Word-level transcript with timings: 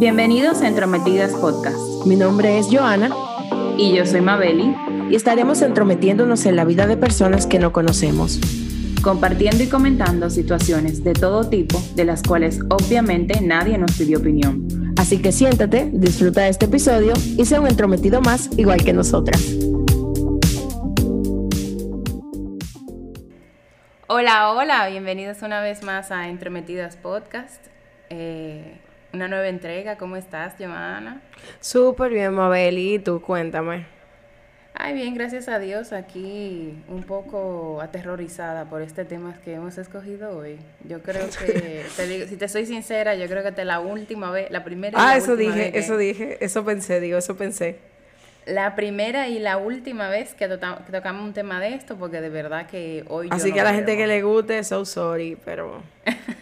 Bienvenidos 0.00 0.62
a 0.62 0.66
Entrometidas 0.66 1.32
Podcast. 1.32 2.06
Mi 2.06 2.16
nombre 2.16 2.56
es 2.56 2.68
Joana. 2.72 3.10
Y 3.76 3.94
yo 3.94 4.06
soy 4.06 4.22
Mabeli. 4.22 4.74
Y 5.10 5.14
estaremos 5.14 5.60
entrometiéndonos 5.60 6.46
en 6.46 6.56
la 6.56 6.64
vida 6.64 6.86
de 6.86 6.96
personas 6.96 7.46
que 7.46 7.58
no 7.58 7.74
conocemos. 7.74 8.40
Compartiendo 9.02 9.62
y 9.62 9.66
comentando 9.66 10.30
situaciones 10.30 11.04
de 11.04 11.12
todo 11.12 11.50
tipo, 11.50 11.78
de 11.96 12.06
las 12.06 12.22
cuales 12.22 12.60
obviamente 12.70 13.42
nadie 13.42 13.76
nos 13.76 13.92
pidió 13.92 14.20
opinión. 14.20 14.94
Así 14.96 15.20
que 15.20 15.32
siéntate, 15.32 15.90
disfruta 15.92 16.44
de 16.44 16.48
este 16.48 16.64
episodio 16.64 17.12
y 17.36 17.44
sea 17.44 17.60
un 17.60 17.68
entrometido 17.68 18.22
más 18.22 18.48
igual 18.56 18.82
que 18.82 18.94
nosotras. 18.94 19.54
Hola, 24.06 24.52
hola, 24.52 24.88
bienvenidos 24.88 25.42
una 25.42 25.60
vez 25.60 25.82
más 25.82 26.10
a 26.10 26.30
Entrometidas 26.30 26.96
Podcast. 26.96 27.62
Eh, 28.08 28.80
una 29.12 29.28
nueva 29.28 29.48
entrega. 29.48 29.96
¿Cómo 29.96 30.16
estás, 30.16 30.54
Joana? 30.58 31.20
Súper 31.60 32.12
bien, 32.12 32.34
Mabel. 32.34 32.78
¿Y 32.78 32.98
tú? 32.98 33.20
Cuéntame. 33.20 33.86
Ay, 34.82 34.94
bien, 34.94 35.14
gracias 35.14 35.48
a 35.48 35.58
Dios. 35.58 35.92
Aquí 35.92 36.74
un 36.88 37.02
poco 37.02 37.80
aterrorizada 37.82 38.64
por 38.64 38.80
este 38.82 39.04
tema 39.04 39.34
que 39.44 39.54
hemos 39.54 39.76
escogido 39.78 40.36
hoy. 40.38 40.58
Yo 40.88 41.02
creo 41.02 41.28
que, 41.38 41.84
si 42.28 42.36
te 42.36 42.48
soy 42.48 42.66
sincera, 42.66 43.14
yo 43.14 43.26
creo 43.26 43.42
que 43.42 43.52
te 43.52 43.64
la 43.64 43.80
última 43.80 44.30
vez, 44.30 44.50
la 44.50 44.64
primera. 44.64 44.96
ah, 44.98 45.16
eso 45.16 45.36
dije, 45.36 45.78
eso 45.78 45.96
dije, 45.96 46.38
eso 46.40 46.64
pensé, 46.64 47.00
digo, 47.00 47.18
eso 47.18 47.36
pensé. 47.36 47.78
La 48.46 48.74
primera 48.74 49.28
y 49.28 49.38
la 49.38 49.58
última 49.58 50.08
vez 50.08 50.34
que, 50.34 50.48
tocamos 50.48 51.24
un 51.24 51.34
tema 51.34 51.60
de 51.60 51.74
esto, 51.74 51.96
porque 51.96 52.20
de 52.20 52.30
verdad 52.30 52.66
que 52.66 53.04
hoy. 53.08 53.28
Así 53.30 53.52
que 53.52 53.60
a 53.60 53.64
la 53.64 53.74
gente 53.74 53.96
que 53.96 54.06
le 54.06 54.22
guste, 54.22 54.64
so 54.64 54.84
sorry, 54.84 55.36
pero. 55.44 55.82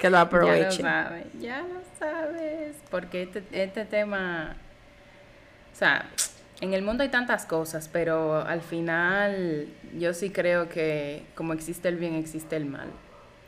que 0.00 0.10
lo 0.10 0.18
aprovechen. 0.18 0.84
Ya 0.84 1.02
lo 1.02 1.08
sabes, 1.08 1.26
ya 1.38 1.62
lo 1.62 1.80
sabes. 1.98 2.76
Porque 2.90 3.22
este, 3.22 3.44
este 3.52 3.84
tema. 3.84 4.56
O 5.72 5.76
sea, 5.76 6.06
en 6.60 6.72
el 6.74 6.82
mundo 6.82 7.02
hay 7.02 7.10
tantas 7.10 7.44
cosas, 7.44 7.88
pero 7.92 8.42
al 8.42 8.62
final 8.62 9.68
yo 9.98 10.14
sí 10.14 10.30
creo 10.30 10.68
que 10.68 11.24
como 11.34 11.52
existe 11.52 11.88
el 11.88 11.96
bien, 11.96 12.14
existe 12.14 12.56
el 12.56 12.64
mal. 12.64 12.88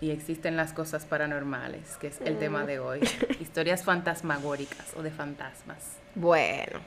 Y 0.00 0.10
existen 0.10 0.56
las 0.56 0.72
cosas 0.72 1.04
paranormales, 1.04 1.96
que 1.98 2.08
es 2.08 2.20
el 2.24 2.36
tema 2.36 2.64
de 2.64 2.80
hoy. 2.80 3.00
Historias 3.40 3.84
fantasmagóricas 3.84 4.94
o 4.96 5.02
de 5.02 5.12
fantasmas. 5.12 5.96
Bueno. 6.16 6.80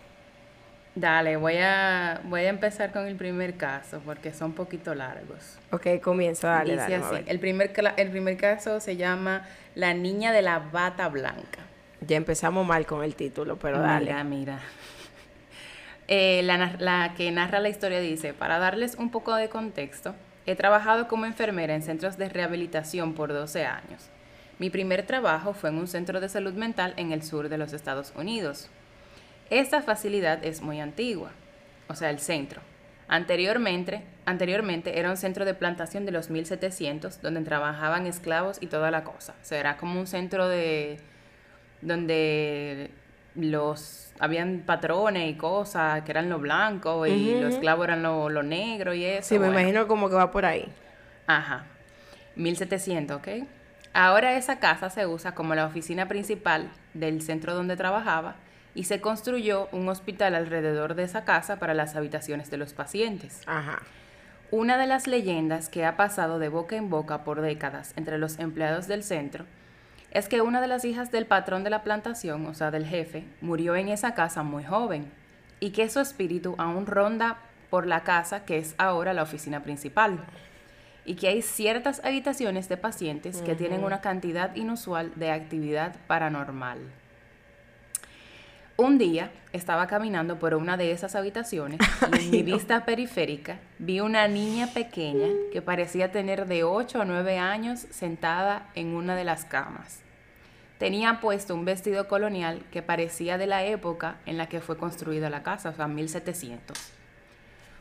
Dale, 0.95 1.35
voy 1.35 1.57
a, 1.57 2.21
voy 2.23 2.41
a 2.41 2.49
empezar 2.49 2.93
con 2.93 3.05
el 3.05 3.17
primer 3.17 3.55
caso 3.55 4.01
porque 4.05 4.33
son 4.33 4.51
un 4.51 4.53
poquito 4.53 4.95
largos. 4.95 5.57
Ok, 5.71 5.99
comienza, 6.01 6.47
dale, 6.47 6.73
Dice 6.73 6.95
así, 6.95 7.15
el 7.27 7.39
primer, 7.39 7.73
el 7.97 8.09
primer 8.11 8.37
caso 8.37 8.79
se 8.79 8.95
llama 8.95 9.45
La 9.75 9.93
niña 9.93 10.31
de 10.31 10.41
la 10.41 10.59
bata 10.59 11.09
blanca. 11.09 11.59
Ya 11.99 12.15
empezamos 12.15 12.65
mal 12.65 12.85
con 12.85 13.03
el 13.03 13.13
título, 13.15 13.57
pero 13.57 13.79
dale. 13.79 14.05
Mira, 14.05 14.23
mira. 14.23 14.59
Eh, 16.07 16.43
la, 16.43 16.75
la 16.77 17.15
que 17.17 17.31
narra 17.31 17.59
la 17.59 17.67
historia 17.67 17.99
dice, 17.99 18.35
para 18.35 18.59
darles 18.59 18.93
un 18.93 19.09
poco 19.09 19.33
de 19.33 19.49
contexto, 19.49 20.13
he 20.45 20.55
trabajado 20.55 21.07
como 21.07 21.25
enfermera 21.25 21.73
en 21.73 21.81
centros 21.81 22.15
de 22.19 22.29
rehabilitación 22.29 23.15
por 23.15 23.33
12 23.33 23.65
años. 23.65 24.11
Mi 24.59 24.69
primer 24.69 25.07
trabajo 25.07 25.53
fue 25.53 25.71
en 25.71 25.79
un 25.79 25.87
centro 25.87 26.21
de 26.21 26.29
salud 26.29 26.53
mental 26.53 26.93
en 26.97 27.11
el 27.11 27.23
sur 27.23 27.49
de 27.49 27.57
los 27.57 27.73
Estados 27.73 28.13
Unidos. 28.15 28.69
Esta 29.49 29.81
facilidad 29.81 30.43
es 30.43 30.61
muy 30.61 30.79
antigua, 30.79 31.31
o 31.87 31.95
sea, 31.95 32.09
el 32.09 32.19
centro. 32.19 32.61
Anteriormente, 33.07 34.01
anteriormente 34.25 34.97
era 34.97 35.11
un 35.11 35.17
centro 35.17 35.45
de 35.45 35.53
plantación 35.53 36.05
de 36.05 36.11
los 36.11 36.31
1700 36.31 37.21
donde 37.21 37.41
trabajaban 37.41 38.07
esclavos 38.07 38.57
y 38.61 38.67
toda 38.67 38.89
la 38.89 39.03
cosa. 39.03 39.35
O 39.41 39.45
sea, 39.45 39.59
era 39.59 39.77
como 39.77 39.99
un 39.99 40.07
centro 40.07 40.47
de 40.47 40.97
donde 41.81 42.89
los 43.35 44.11
habían 44.19 44.63
patrones 44.65 45.29
y 45.29 45.35
cosas 45.35 46.01
que 46.03 46.11
eran 46.11 46.29
lo 46.29 46.39
blanco 46.39 47.05
y 47.05 47.39
los 47.39 47.53
esclavos 47.53 47.85
eran 47.85 48.01
lo, 48.01 48.29
lo, 48.29 48.41
negro 48.41 48.93
y 48.95 49.05
eso. 49.05 49.29
Sí, 49.29 49.39
me 49.39 49.47
imagino 49.47 49.87
como 49.87 50.09
que 50.09 50.15
va 50.15 50.31
por 50.31 50.45
ahí. 50.45 50.67
Ajá. 51.27 51.65
1700, 52.35 53.17
¿ok? 53.17 53.27
Ahora 53.93 54.35
esa 54.35 54.59
casa 54.59 54.89
se 54.89 55.05
usa 55.05 55.35
como 55.35 55.53
la 55.53 55.65
oficina 55.65 56.07
principal 56.07 56.69
del 56.93 57.21
centro 57.21 57.53
donde 57.53 57.77
trabajaba 57.77 58.35
y 58.75 58.83
se 58.83 59.01
construyó 59.01 59.69
un 59.71 59.89
hospital 59.89 60.35
alrededor 60.35 60.93
de 60.93 61.03
esa 61.03 61.23
casa 61.23 61.57
para 61.57 61.73
las 61.73 61.95
habitaciones 61.95 62.51
de 62.51 62.57
los 62.57 62.73
pacientes. 62.73 63.41
Ajá. 63.47 63.81
Una 64.51 64.77
de 64.77 64.85
las 64.85 65.07
leyendas 65.07 65.69
que 65.69 65.85
ha 65.85 65.97
pasado 65.97 66.37
de 66.37 66.49
boca 66.49 66.75
en 66.75 66.89
boca 66.89 67.23
por 67.23 67.41
décadas 67.41 67.93
entre 67.95 68.19
los 68.19 68.37
empleados 68.37 68.87
del 68.87 69.03
centro 69.03 69.45
es 70.11 70.29
que 70.29 70.41
una 70.41 70.61
de 70.61 70.67
las 70.67 70.85
hijas 70.85 71.11
del 71.11 71.25
patrón 71.25 71.63
de 71.63 71.69
la 71.69 71.83
plantación, 71.83 72.45
o 72.45 72.53
sea, 72.53 72.69
del 72.69 72.85
jefe, 72.85 73.25
murió 73.41 73.75
en 73.75 73.89
esa 73.89 74.13
casa 74.13 74.43
muy 74.43 74.63
joven 74.63 75.11
y 75.59 75.71
que 75.71 75.89
su 75.89 75.99
espíritu 75.99 76.55
aún 76.57 76.85
ronda 76.85 77.37
por 77.69 77.87
la 77.87 78.03
casa 78.03 78.45
que 78.45 78.57
es 78.57 78.75
ahora 78.77 79.13
la 79.13 79.23
oficina 79.23 79.63
principal 79.63 80.19
y 81.05 81.15
que 81.15 81.27
hay 81.27 81.41
ciertas 81.41 82.03
habitaciones 82.03 82.69
de 82.69 82.77
pacientes 82.77 83.41
que 83.41 83.55
tienen 83.55 83.83
una 83.83 84.01
cantidad 84.01 84.55
inusual 84.55 85.11
de 85.15 85.31
actividad 85.31 85.95
paranormal. 86.07 86.79
Un 88.77 88.97
día 88.97 89.31
estaba 89.53 89.87
caminando 89.87 90.37
por 90.37 90.53
una 90.53 90.75
de 90.75 90.91
esas 90.91 91.15
habitaciones 91.15 91.79
y 92.11 92.25
en 92.25 92.31
mi 92.31 92.43
vista 92.43 92.83
periférica 92.83 93.57
vi 93.79 94.01
una 94.01 94.27
niña 94.27 94.67
pequeña 94.67 95.29
que 95.53 95.61
parecía 95.61 96.11
tener 96.11 96.45
de 96.45 96.65
8 96.65 97.03
a 97.03 97.05
9 97.05 97.37
años 97.37 97.79
sentada 97.91 98.67
en 98.75 98.87
una 98.87 99.15
de 99.15 99.23
las 99.23 99.45
camas. 99.45 100.01
Tenía 100.77 101.21
puesto 101.21 101.55
un 101.55 101.63
vestido 101.63 102.09
colonial 102.09 102.63
que 102.69 102.81
parecía 102.81 103.37
de 103.37 103.47
la 103.47 103.63
época 103.63 104.17
en 104.25 104.35
la 104.35 104.49
que 104.49 104.59
fue 104.59 104.75
construida 104.75 105.29
la 105.29 105.41
casa, 105.41 105.69
o 105.69 105.73
sea, 105.73 105.87
1700. 105.87 106.77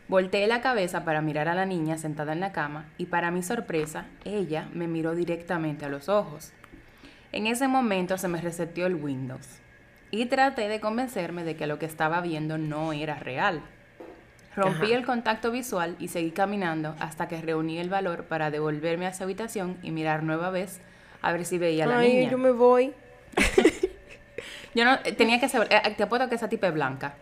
Volteé 0.06 0.47
la 0.47 0.60
cabeza 0.60 1.04
para 1.04 1.22
mirar 1.22 1.49
a 1.49 1.56
la 1.56 1.66
niña 1.66 1.99
sentada 1.99 2.34
en 2.34 2.41
la 2.41 2.53
cama 2.53 2.87
y 2.99 3.06
para 3.06 3.33
mi 3.33 3.43
sorpresa, 3.43 4.06
ella 4.25 4.69
me 4.72 4.87
miró 4.87 5.16
directamente 5.16 5.87
a 5.87 5.88
los 5.88 6.09
ojos. 6.09 6.53
En 7.33 7.49
ese 7.49 7.66
momento 7.66 8.16
se 8.16 8.28
me 8.28 8.41
reseteó 8.41 8.87
el 8.87 8.94
Windows 8.94 9.64
y 10.21 10.27
traté 10.27 10.69
de 10.69 10.81
convencerme 10.81 11.45
de 11.45 11.57
que 11.57 11.67
lo 11.67 11.79
que 11.79 11.87
estaba 11.87 12.21
viendo 12.21 12.59
no 12.59 12.93
era 12.93 13.17
real. 13.17 13.63
Rompí 14.55 14.93
el 14.93 15.05
contacto 15.05 15.51
visual 15.51 15.97
y 15.99 16.09
seguí 16.09 16.31
caminando 16.31 16.95
hasta 17.01 17.27
que 17.27 17.41
reuní 17.41 17.79
el 17.79 17.89
valor 17.89 18.25
para 18.25 18.53
devolverme 18.53 19.07
a 19.07 19.09
esa 19.09 19.25
habitación 19.25 19.77
y 19.83 19.91
mirar 19.91 20.23
nueva 20.23 20.51
vez 20.51 20.81
a 21.23 21.33
ver 21.33 21.45
si 21.45 21.59
veía 21.59 21.85
a 21.85 21.87
la 21.89 21.99
Ay, 21.99 22.29
yo 22.31 22.39
me 22.39 22.53
voy. 22.53 22.93
yo 24.75 24.85
no 24.85 25.01
tenía 25.01 25.41
que 25.41 25.49
saber, 25.49 25.69
eh, 25.73 25.95
te 25.97 26.05
apuesto 26.05 26.29
que 26.29 26.37
esa 26.37 26.49
tipa 26.49 26.69
es 26.69 26.75
blanca. 26.75 27.15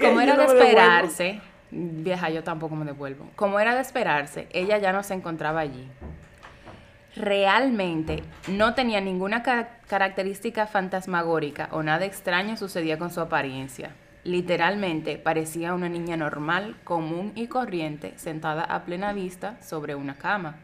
Como 0.00 0.20
era 0.20 0.36
de 0.36 0.44
esperarse, 0.44 1.40
vieja, 1.72 2.30
yo 2.30 2.44
tampoco 2.44 2.76
me 2.76 2.84
devuelvo. 2.84 3.28
Como 3.34 3.58
era 3.58 3.74
de 3.74 3.80
esperarse, 3.80 4.46
ella 4.52 4.78
ya 4.78 4.92
no 4.92 5.02
se 5.02 5.14
encontraba 5.14 5.60
allí 5.60 5.88
realmente 7.18 8.22
no 8.48 8.74
tenía 8.74 9.00
ninguna 9.00 9.42
característica 9.42 10.66
fantasmagórica 10.66 11.68
o 11.72 11.82
nada 11.82 12.06
extraño 12.06 12.56
sucedía 12.56 12.98
con 12.98 13.10
su 13.10 13.20
apariencia. 13.20 13.90
Literalmente 14.24 15.16
parecía 15.16 15.74
una 15.74 15.88
niña 15.88 16.16
normal, 16.16 16.76
común 16.84 17.32
y 17.34 17.46
corriente, 17.46 18.12
sentada 18.16 18.62
a 18.62 18.84
plena 18.84 19.12
vista 19.12 19.60
sobre 19.62 19.94
una 19.94 20.16
cama. 20.16 20.56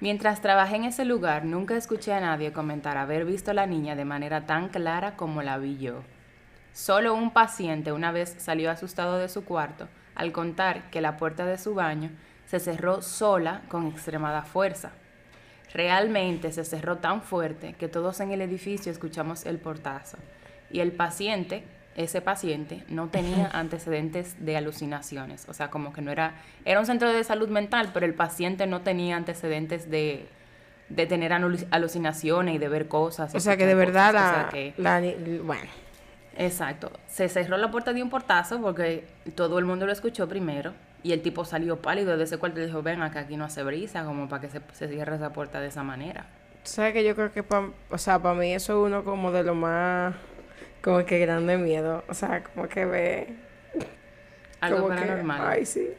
Mientras 0.00 0.40
trabajé 0.40 0.76
en 0.76 0.84
ese 0.84 1.04
lugar, 1.04 1.44
nunca 1.44 1.76
escuché 1.76 2.12
a 2.12 2.20
nadie 2.20 2.52
comentar 2.52 2.96
haber 2.96 3.24
visto 3.24 3.52
a 3.52 3.54
la 3.54 3.66
niña 3.66 3.94
de 3.94 4.04
manera 4.04 4.46
tan 4.46 4.68
clara 4.68 5.16
como 5.16 5.42
la 5.42 5.58
vi 5.58 5.78
yo. 5.78 6.02
Solo 6.72 7.14
un 7.14 7.32
paciente 7.32 7.92
una 7.92 8.12
vez 8.12 8.34
salió 8.38 8.70
asustado 8.70 9.18
de 9.18 9.28
su 9.28 9.44
cuarto 9.44 9.88
al 10.14 10.32
contar 10.32 10.90
que 10.90 11.00
la 11.00 11.16
puerta 11.16 11.46
de 11.46 11.58
su 11.58 11.74
baño 11.74 12.10
se 12.46 12.60
cerró 12.60 13.02
sola 13.02 13.62
con 13.68 13.86
extremada 13.86 14.42
fuerza. 14.42 14.92
Realmente 15.74 16.52
se 16.52 16.64
cerró 16.64 16.98
tan 16.98 17.22
fuerte 17.22 17.74
que 17.74 17.88
todos 17.88 18.20
en 18.20 18.30
el 18.30 18.42
edificio 18.42 18.92
escuchamos 18.92 19.46
el 19.46 19.58
portazo. 19.58 20.18
Y 20.70 20.80
el 20.80 20.92
paciente, 20.92 21.64
ese 21.96 22.20
paciente, 22.20 22.84
no 22.88 23.08
tenía 23.08 23.48
antecedentes 23.52 24.36
de 24.44 24.56
alucinaciones. 24.56 25.46
O 25.48 25.54
sea, 25.54 25.70
como 25.70 25.92
que 25.92 26.02
no 26.02 26.10
era... 26.10 26.34
Era 26.64 26.80
un 26.80 26.86
centro 26.86 27.12
de 27.12 27.24
salud 27.24 27.48
mental, 27.48 27.90
pero 27.94 28.04
el 28.04 28.14
paciente 28.14 28.66
no 28.66 28.82
tenía 28.82 29.16
antecedentes 29.16 29.90
de, 29.90 30.26
de 30.90 31.06
tener 31.06 31.32
alucinaciones 31.32 32.54
y 32.54 32.58
de 32.58 32.68
ver 32.68 32.88
cosas. 32.88 33.34
O 33.34 33.40
sea, 33.40 33.56
que 33.56 33.66
de 33.66 33.74
verdad 33.74 34.50
la, 34.76 35.00
Bueno. 35.42 35.70
Exacto. 36.36 36.90
Se 37.08 37.28
cerró 37.28 37.56
la 37.56 37.70
puerta 37.70 37.92
de 37.92 38.02
un 38.02 38.10
portazo 38.10 38.60
porque 38.60 39.06
todo 39.34 39.58
el 39.58 39.64
mundo 39.64 39.86
lo 39.86 39.92
escuchó 39.92 40.28
primero 40.28 40.72
y 41.02 41.12
el 41.12 41.22
tipo 41.22 41.44
salió 41.44 41.80
pálido 41.80 42.16
de 42.16 42.24
ese 42.24 42.38
cuarto 42.38 42.60
y 42.60 42.66
dijo, 42.66 42.82
ven 42.82 43.02
acá, 43.02 43.20
aquí 43.20 43.36
no 43.36 43.44
hace 43.44 43.62
brisa, 43.62 44.04
como 44.04 44.28
para 44.28 44.42
que 44.42 44.48
se, 44.48 44.60
se 44.72 44.88
cierre 44.88 45.16
esa 45.16 45.32
puerta 45.32 45.60
de 45.60 45.68
esa 45.68 45.82
manera. 45.82 46.26
¿Sabes 46.64 46.92
que 46.92 47.04
yo 47.04 47.14
creo 47.14 47.32
que, 47.32 47.42
pa, 47.42 47.70
o 47.90 47.98
sea, 47.98 48.20
para 48.20 48.34
mí 48.34 48.54
eso 48.54 48.72
es 48.72 48.86
uno 48.86 49.02
como 49.02 49.32
de 49.32 49.42
lo 49.42 49.54
más, 49.54 50.14
como 50.80 51.04
que 51.04 51.18
grande 51.18 51.56
miedo. 51.58 52.04
O 52.08 52.14
sea, 52.14 52.42
como 52.44 52.68
que 52.68 52.84
ve... 52.84 53.34
Algo 54.60 54.88
paranormal. 54.88 55.40
ay, 55.44 55.66
sí. 55.66 55.90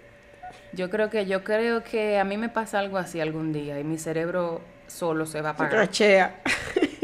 Yo 0.72 0.90
creo 0.90 1.10
que, 1.10 1.26
yo 1.26 1.44
creo 1.44 1.84
que 1.84 2.18
a 2.18 2.24
mí 2.24 2.38
me 2.38 2.48
pasa 2.48 2.80
algo 2.80 2.98
así 2.98 3.20
algún 3.20 3.52
día 3.52 3.80
y 3.80 3.84
mi 3.84 3.98
cerebro 3.98 4.62
solo 4.88 5.26
se 5.26 5.42
va 5.42 5.50
a 5.50 5.52
apagar. 5.54 5.72
Crachea. 5.72 6.36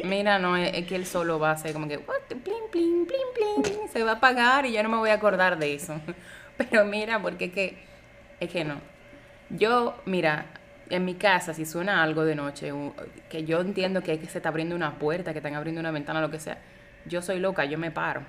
Mira, 0.06 0.40
no, 0.40 0.56
es, 0.56 0.74
es 0.74 0.88
que 0.88 0.96
él 0.96 1.06
solo 1.06 1.38
va 1.38 1.50
a 1.50 1.54
hacer 1.54 1.74
como 1.74 1.88
que, 1.88 1.98
what, 1.98 2.22
plin, 2.28 2.42
plin, 2.72 3.06
plin, 3.06 3.64
plin, 3.64 3.90
se 3.92 4.04
va 4.04 4.12
a 4.12 4.16
apagar 4.16 4.66
y 4.66 4.72
yo 4.72 4.82
no 4.84 4.90
me 4.90 4.98
voy 4.98 5.10
a 5.10 5.16
acordar 5.16 5.60
de 5.60 5.76
eso. 5.76 6.00
Pero 6.58 6.86
mira, 6.86 7.22
porque 7.22 7.46
es 7.46 7.54
que, 7.54 7.89
es 8.40 8.50
que 8.50 8.64
no. 8.64 8.76
Yo, 9.50 9.96
mira, 10.06 10.46
en 10.90 11.06
mi 11.06 11.16
casa, 11.16 11.54
si 11.54 11.66
suena 11.66 12.04
algo 12.04 12.24
de 12.26 12.36
noche, 12.36 12.72
que 13.30 13.46
yo 13.46 13.62
entiendo 13.62 14.02
que, 14.02 14.14
es 14.14 14.20
que 14.20 14.28
se 14.28 14.38
está 14.40 14.50
abriendo 14.50 14.76
una 14.76 14.98
puerta, 15.00 15.32
que 15.34 15.40
están 15.40 15.56
abriendo 15.56 15.80
una 15.82 15.92
ventana, 15.92 16.22
lo 16.22 16.30
que 16.32 16.40
sea, 16.40 16.58
yo 17.06 17.22
soy 17.22 17.40
loca, 17.40 17.66
yo 17.66 17.78
me 17.78 17.92
paro. 17.92 18.22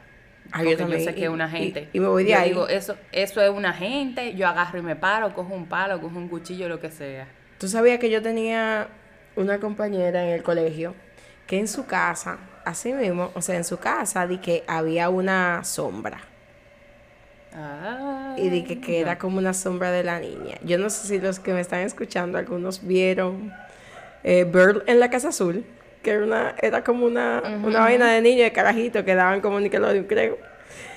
Ah, 0.52 0.58
yo 0.62 0.64
Porque 0.64 0.70
yo, 0.70 0.76
también, 0.78 1.04
sé 1.04 1.14
que 1.14 1.20
y- 1.20 1.24
es 1.24 1.28
una 1.30 1.48
y- 1.48 1.50
gente. 1.50 1.88
y 1.92 2.00
me 2.00 2.08
voy 2.08 2.24
de 2.24 2.30
Yo 2.30 2.38
ahí. 2.38 2.48
digo, 2.50 2.68
eso, 2.68 2.96
eso 3.12 3.42
es 3.42 3.50
una 3.50 3.72
gente, 3.74 4.34
yo 4.34 4.48
agarro 4.48 4.78
y 4.78 4.82
me 4.82 4.96
paro, 4.96 5.32
cojo 5.34 5.52
un 5.54 5.66
palo, 5.66 6.00
cojo 6.00 6.16
un 6.16 6.28
cuchillo, 6.28 6.68
lo 6.68 6.80
que 6.80 6.90
sea. 6.90 7.28
Tú 7.58 7.68
sabías 7.68 7.98
que 7.98 8.08
yo 8.10 8.22
tenía 8.22 8.88
una 9.36 9.58
compañera 9.60 10.24
en 10.24 10.30
el 10.30 10.42
colegio 10.42 10.94
que 11.46 11.58
en 11.58 11.68
su 11.68 11.84
casa, 11.86 12.38
así 12.64 12.92
mismo, 12.92 13.30
o 13.34 13.42
sea, 13.42 13.56
en 13.56 13.64
su 13.64 13.78
casa, 13.78 14.26
di 14.26 14.38
que 14.38 14.64
había 14.66 15.10
una 15.10 15.62
sombra. 15.64 16.20
Ah, 17.54 18.34
Y 18.38 18.48
di 18.48 18.62
que, 18.64 18.80
que 18.80 19.00
era 19.00 19.18
como 19.18 19.38
una 19.38 19.54
sombra 19.54 19.90
de 19.90 20.04
la 20.04 20.20
niña. 20.20 20.56
Yo 20.62 20.78
no 20.78 20.88
sé 20.90 21.06
si 21.08 21.18
los 21.20 21.40
que 21.40 21.52
me 21.52 21.60
están 21.60 21.80
escuchando, 21.80 22.38
algunos 22.38 22.86
vieron 22.86 23.52
eh, 24.22 24.44
Bird 24.44 24.82
en 24.86 25.00
la 25.00 25.10
Casa 25.10 25.28
Azul, 25.28 25.64
que 26.02 26.10
era, 26.12 26.24
una, 26.24 26.54
era 26.62 26.84
como 26.84 27.06
una, 27.06 27.42
una 27.64 27.80
vaina 27.80 28.10
de 28.12 28.20
niño 28.22 28.44
de 28.44 28.52
carajito 28.52 29.04
que 29.04 29.14
daban 29.14 29.40
como 29.40 29.58
Nickelodeon, 29.60 30.04
creo. 30.04 30.38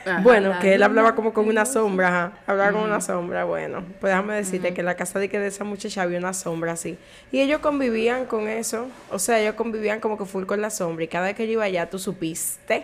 Ajá, 0.06 0.20
bueno, 0.22 0.54
que 0.60 0.74
él 0.76 0.84
hablaba 0.84 1.16
como 1.16 1.34
con 1.34 1.48
una 1.48 1.66
sombra, 1.66 2.08
ajá, 2.10 2.32
hablaba 2.46 2.74
con 2.74 2.82
una 2.82 3.00
sombra, 3.00 3.46
bueno, 3.46 3.86
pues 4.02 4.12
déjame 4.12 4.36
decirte 4.36 4.74
que 4.74 4.82
en 4.82 4.86
la 4.86 4.96
casa 4.96 5.18
de 5.18 5.30
que 5.30 5.40
de 5.40 5.48
esa 5.48 5.64
muchacha 5.64 6.02
había 6.02 6.20
una 6.20 6.34
sombra 6.34 6.74
así. 6.74 6.98
Y 7.32 7.40
ellos 7.40 7.62
convivían 7.62 8.26
con 8.26 8.50
eso, 8.50 8.88
o 9.10 9.18
sea, 9.18 9.40
ellos 9.40 9.56
convivían 9.56 10.02
como 10.02 10.18
que 10.18 10.26
full 10.26 10.44
con 10.46 10.62
la 10.62 10.70
sombra 10.70 11.06
y 11.06 11.08
cada 11.08 11.28
vez 11.28 11.36
que 11.36 11.48
yo 11.48 11.54
iba 11.54 11.64
allá, 11.64 11.90
tú 11.90 12.00
supiste 12.00 12.84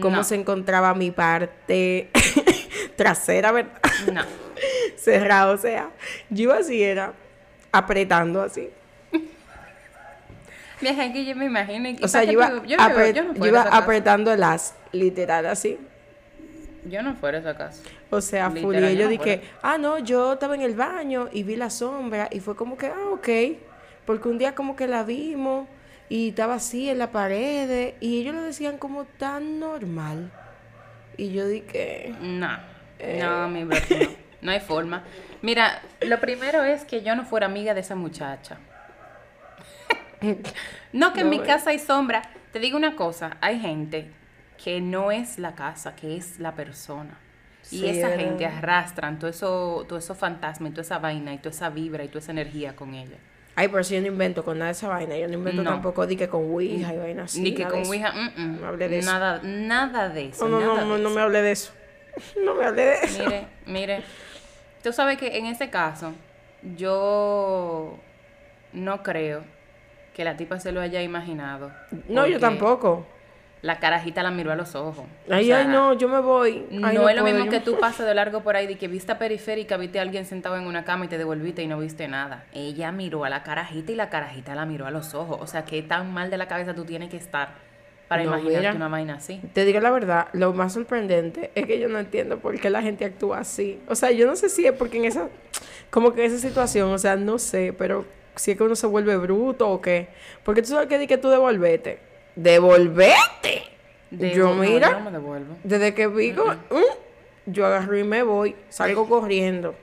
cómo 0.00 0.18
No. 0.18 0.24
se 0.24 0.36
encontraba 0.36 0.94
mi 0.94 1.10
parte 1.10 2.08
trasera, 2.96 3.52
¿verdad? 3.52 3.72
No. 4.12 4.22
Cerrada, 4.96 5.52
o 5.52 5.56
sea, 5.58 5.90
yo 6.30 6.44
iba 6.44 6.56
así, 6.58 6.82
era 6.82 7.12
apretando 7.72 8.42
así. 8.42 8.70
Que 10.80 11.24
yo 11.24 11.34
me 11.36 11.46
imagino. 11.46 11.88
O 12.02 12.08
sea, 12.08 12.20
¿para 12.20 12.24
yo 12.26 12.32
iba, 12.32 12.50
digo? 12.50 12.64
yo, 12.64 12.76
no 12.76 12.82
apre- 12.82 13.12
yo 13.14 13.22
no 13.24 13.32
yo 13.32 13.38
fuera 13.38 13.48
iba 13.48 13.62
apretando 13.76 14.36
las, 14.36 14.74
literal 14.92 15.46
así. 15.46 15.78
Yo 16.84 17.02
no 17.02 17.14
fuera 17.14 17.38
a 17.38 17.40
esa 17.40 17.56
casa. 17.56 17.82
O 18.10 18.20
sea, 18.20 18.50
Literal, 18.50 18.94
yo 18.94 19.04
no 19.04 19.10
dije, 19.10 19.42
ah, 19.62 19.78
no, 19.78 19.98
yo 19.98 20.34
estaba 20.34 20.54
en 20.54 20.60
el 20.60 20.74
baño 20.74 21.28
y 21.32 21.42
vi 21.42 21.56
la 21.56 21.70
sombra 21.70 22.28
y 22.30 22.40
fue 22.40 22.54
como 22.54 22.76
que, 22.76 22.88
ah, 22.88 23.08
ok. 23.12 23.28
Porque 24.04 24.28
un 24.28 24.36
día 24.36 24.54
como 24.54 24.76
que 24.76 24.86
la 24.86 25.02
vimos 25.02 25.66
y 26.10 26.28
estaba 26.28 26.56
así 26.56 26.90
en 26.90 26.98
la 26.98 27.10
pared 27.10 27.94
y 28.00 28.20
ellos 28.20 28.34
lo 28.34 28.42
decían 28.42 28.76
como 28.76 29.04
tan 29.06 29.58
normal. 29.58 30.30
Y 31.16 31.32
yo 31.32 31.48
dije, 31.48 32.14
No. 32.20 32.73
Eh. 32.98 33.20
No, 33.22 33.48
mi 33.48 33.64
bro, 33.64 33.78
no. 33.90 34.24
No 34.42 34.50
hay 34.52 34.60
forma. 34.60 35.02
Mira, 35.42 35.80
lo 36.02 36.20
primero 36.20 36.62
es 36.64 36.84
que 36.84 37.02
yo 37.02 37.16
no 37.16 37.24
fuera 37.24 37.46
amiga 37.46 37.72
de 37.74 37.80
esa 37.80 37.94
muchacha. 37.94 38.58
no 40.92 41.12
que 41.12 41.20
en 41.20 41.30
mi 41.30 41.38
casa 41.40 41.70
hay 41.70 41.78
sombra. 41.78 42.22
Te 42.52 42.58
digo 42.58 42.76
una 42.76 42.94
cosa, 42.96 43.36
hay 43.40 43.58
gente 43.58 44.10
que 44.62 44.80
no 44.80 45.10
es 45.10 45.38
la 45.38 45.54
casa, 45.54 45.96
que 45.96 46.16
es 46.16 46.38
la 46.38 46.54
persona. 46.54 47.18
Y 47.70 47.86
esa 47.88 48.08
¿verdad? 48.10 48.24
gente 48.24 48.46
arrastran 48.46 49.18
todo 49.18 49.30
eso, 49.30 49.86
todo 49.88 49.98
eso 49.98 50.14
fantasma 50.14 50.68
y 50.68 50.70
toda 50.70 50.82
esa 50.82 50.98
vaina 50.98 51.32
y 51.32 51.38
toda 51.38 51.50
esa 51.50 51.70
vibra 51.70 52.04
y 52.04 52.08
toda 52.08 52.20
esa 52.20 52.32
energía 52.32 52.76
con 52.76 52.94
ella. 52.94 53.16
ay, 53.56 53.68
pero 53.68 53.82
si 53.82 53.94
yo 53.94 54.00
no 54.02 54.08
invento 54.08 54.44
con 54.44 54.58
nada 54.58 54.70
de 54.70 54.72
esa 54.76 54.88
vaina. 54.88 55.16
Yo 55.16 55.26
no 55.28 55.34
invento 55.34 55.62
No. 55.62 55.70
tampoco 55.70 56.06
di 56.06 56.16
que 56.16 56.28
con 56.28 56.42
Ouija 56.50 56.92
y 56.92 56.98
vaina 56.98 57.24
así. 57.24 57.40
Ni 57.40 57.54
que 57.54 57.62
nada 57.62 57.70
con 57.70 57.78
de 57.78 57.82
eso. 57.82 57.90
Ouija, 57.90 58.12
mm, 58.12 58.40
mm, 58.40 58.60
No 58.60 58.76
de 58.76 58.98
eso. 58.98 59.10
nada, 59.10 59.40
nada 59.42 60.08
de 60.10 60.26
eso. 60.28 60.46
No, 60.48 60.60
no, 60.60 60.66
nada 60.74 60.80
no, 60.86 60.98
no, 60.98 60.98
no 60.98 61.10
me 61.10 61.20
hable 61.22 61.40
de 61.40 61.52
eso. 61.52 61.72
No 62.44 62.54
me 62.54 62.64
hable 62.64 62.82
de 62.84 62.94
eso. 63.02 63.24
Mire, 63.24 63.46
mire. 63.66 64.02
Tú 64.82 64.92
sabes 64.92 65.18
que 65.18 65.38
en 65.38 65.46
ese 65.46 65.70
caso, 65.70 66.12
yo 66.76 67.98
no 68.72 69.02
creo 69.02 69.42
que 70.14 70.24
la 70.24 70.36
tipa 70.36 70.60
se 70.60 70.72
lo 70.72 70.80
haya 70.80 71.02
imaginado. 71.02 71.72
No, 72.08 72.26
yo 72.26 72.38
tampoco. 72.38 73.06
La 73.62 73.78
carajita 73.78 74.22
la 74.22 74.30
miró 74.30 74.52
a 74.52 74.56
los 74.56 74.74
ojos. 74.74 75.06
O 75.26 75.32
Ay, 75.32 75.46
sea, 75.46 75.60
ay, 75.60 75.68
no, 75.68 75.94
yo 75.94 76.06
me 76.06 76.20
voy. 76.20 76.66
Ay, 76.70 76.78
no, 76.94 77.08
es 77.08 77.16
lo 77.16 77.22
puedo, 77.22 77.34
mismo 77.34 77.50
que 77.50 77.60
tú 77.60 77.78
pases 77.78 78.04
de 78.04 78.14
largo 78.14 78.42
por 78.42 78.56
ahí 78.56 78.66
de 78.66 78.76
que 78.76 78.88
vista 78.88 79.16
periférica, 79.18 79.78
viste 79.78 79.98
a 79.98 80.02
alguien 80.02 80.26
sentado 80.26 80.58
en 80.58 80.66
una 80.66 80.84
cama 80.84 81.06
y 81.06 81.08
te 81.08 81.16
devolviste 81.16 81.62
y 81.62 81.66
no 81.66 81.78
viste 81.78 82.06
nada. 82.06 82.44
Ella 82.52 82.92
miró 82.92 83.24
a 83.24 83.30
la 83.30 83.42
carajita 83.42 83.90
y 83.90 83.94
la 83.94 84.10
carajita 84.10 84.54
la 84.54 84.66
miró 84.66 84.86
a 84.86 84.90
los 84.90 85.14
ojos. 85.14 85.38
O 85.40 85.46
sea, 85.46 85.64
qué 85.64 85.82
tan 85.82 86.12
mal 86.12 86.28
de 86.28 86.36
la 86.36 86.46
cabeza 86.46 86.74
tú 86.74 86.84
tienes 86.84 87.08
que 87.08 87.16
estar 87.16 87.54
para 88.08 88.22
No, 88.24 88.30
imaginarte 88.30 88.58
mira. 88.58 88.74
una 88.74 88.88
vaina 88.88 89.14
así. 89.14 89.40
Te 89.52 89.64
digo 89.64 89.80
la 89.80 89.90
verdad, 89.90 90.28
lo 90.32 90.52
más 90.52 90.72
sorprendente 90.74 91.50
es 91.54 91.66
que 91.66 91.78
yo 91.78 91.88
no 91.88 91.98
entiendo 91.98 92.38
por 92.38 92.58
qué 92.60 92.70
la 92.70 92.82
gente 92.82 93.04
actúa 93.04 93.38
así. 93.38 93.80
O 93.88 93.94
sea, 93.94 94.10
yo 94.10 94.26
no 94.26 94.36
sé 94.36 94.48
si 94.48 94.66
es 94.66 94.72
porque 94.72 94.98
en 94.98 95.04
esa, 95.06 95.28
como 95.90 96.12
que 96.12 96.24
en 96.24 96.32
esa 96.32 96.38
situación, 96.46 96.90
o 96.92 96.98
sea, 96.98 97.16
no 97.16 97.38
sé, 97.38 97.74
pero 97.76 98.04
si 98.36 98.50
es 98.52 98.56
que 98.56 98.62
uno 98.64 98.76
se 98.76 98.86
vuelve 98.86 99.16
bruto 99.16 99.68
o 99.70 99.80
qué. 99.80 100.08
Porque 100.42 100.60
tú 100.62 100.68
sabes 100.68 100.88
que 100.88 100.98
di 100.98 101.06
que 101.06 101.18
tú 101.18 101.28
devolvete. 101.28 101.98
¡Devolvete! 102.36 103.62
De- 104.10 104.30
yo 104.32 104.54
no, 104.54 104.60
mira, 104.62 104.98
no 105.00 105.10
me 105.10 105.40
desde 105.64 105.92
que 105.94 106.06
vi, 106.06 106.32
co- 106.32 106.52
mm, 106.70 107.46
yo 107.46 107.66
agarro 107.66 107.96
y 107.98 108.04
me 108.04 108.22
voy, 108.22 108.54
salgo 108.68 109.08
corriendo. 109.08 109.74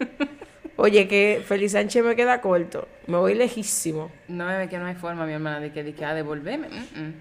Oye, 0.77 1.07
que 1.07 1.43
Feliz 1.45 1.73
Sánchez 1.73 2.03
me 2.03 2.15
queda 2.15 2.39
corto, 2.41 2.87
me 3.07 3.17
voy 3.17 3.35
lejísimo. 3.35 4.09
No, 4.27 4.49
es 4.49 4.69
que 4.69 4.77
no 4.77 4.85
hay 4.85 4.95
forma, 4.95 5.25
mi 5.25 5.33
hermana, 5.33 5.59
de 5.59 5.71
que, 5.71 5.83
de 5.83 5.93
que 5.93 6.05
a 6.05 6.13
devolverme. 6.13 6.69
mm, 6.69 6.99
mm. 7.01 7.13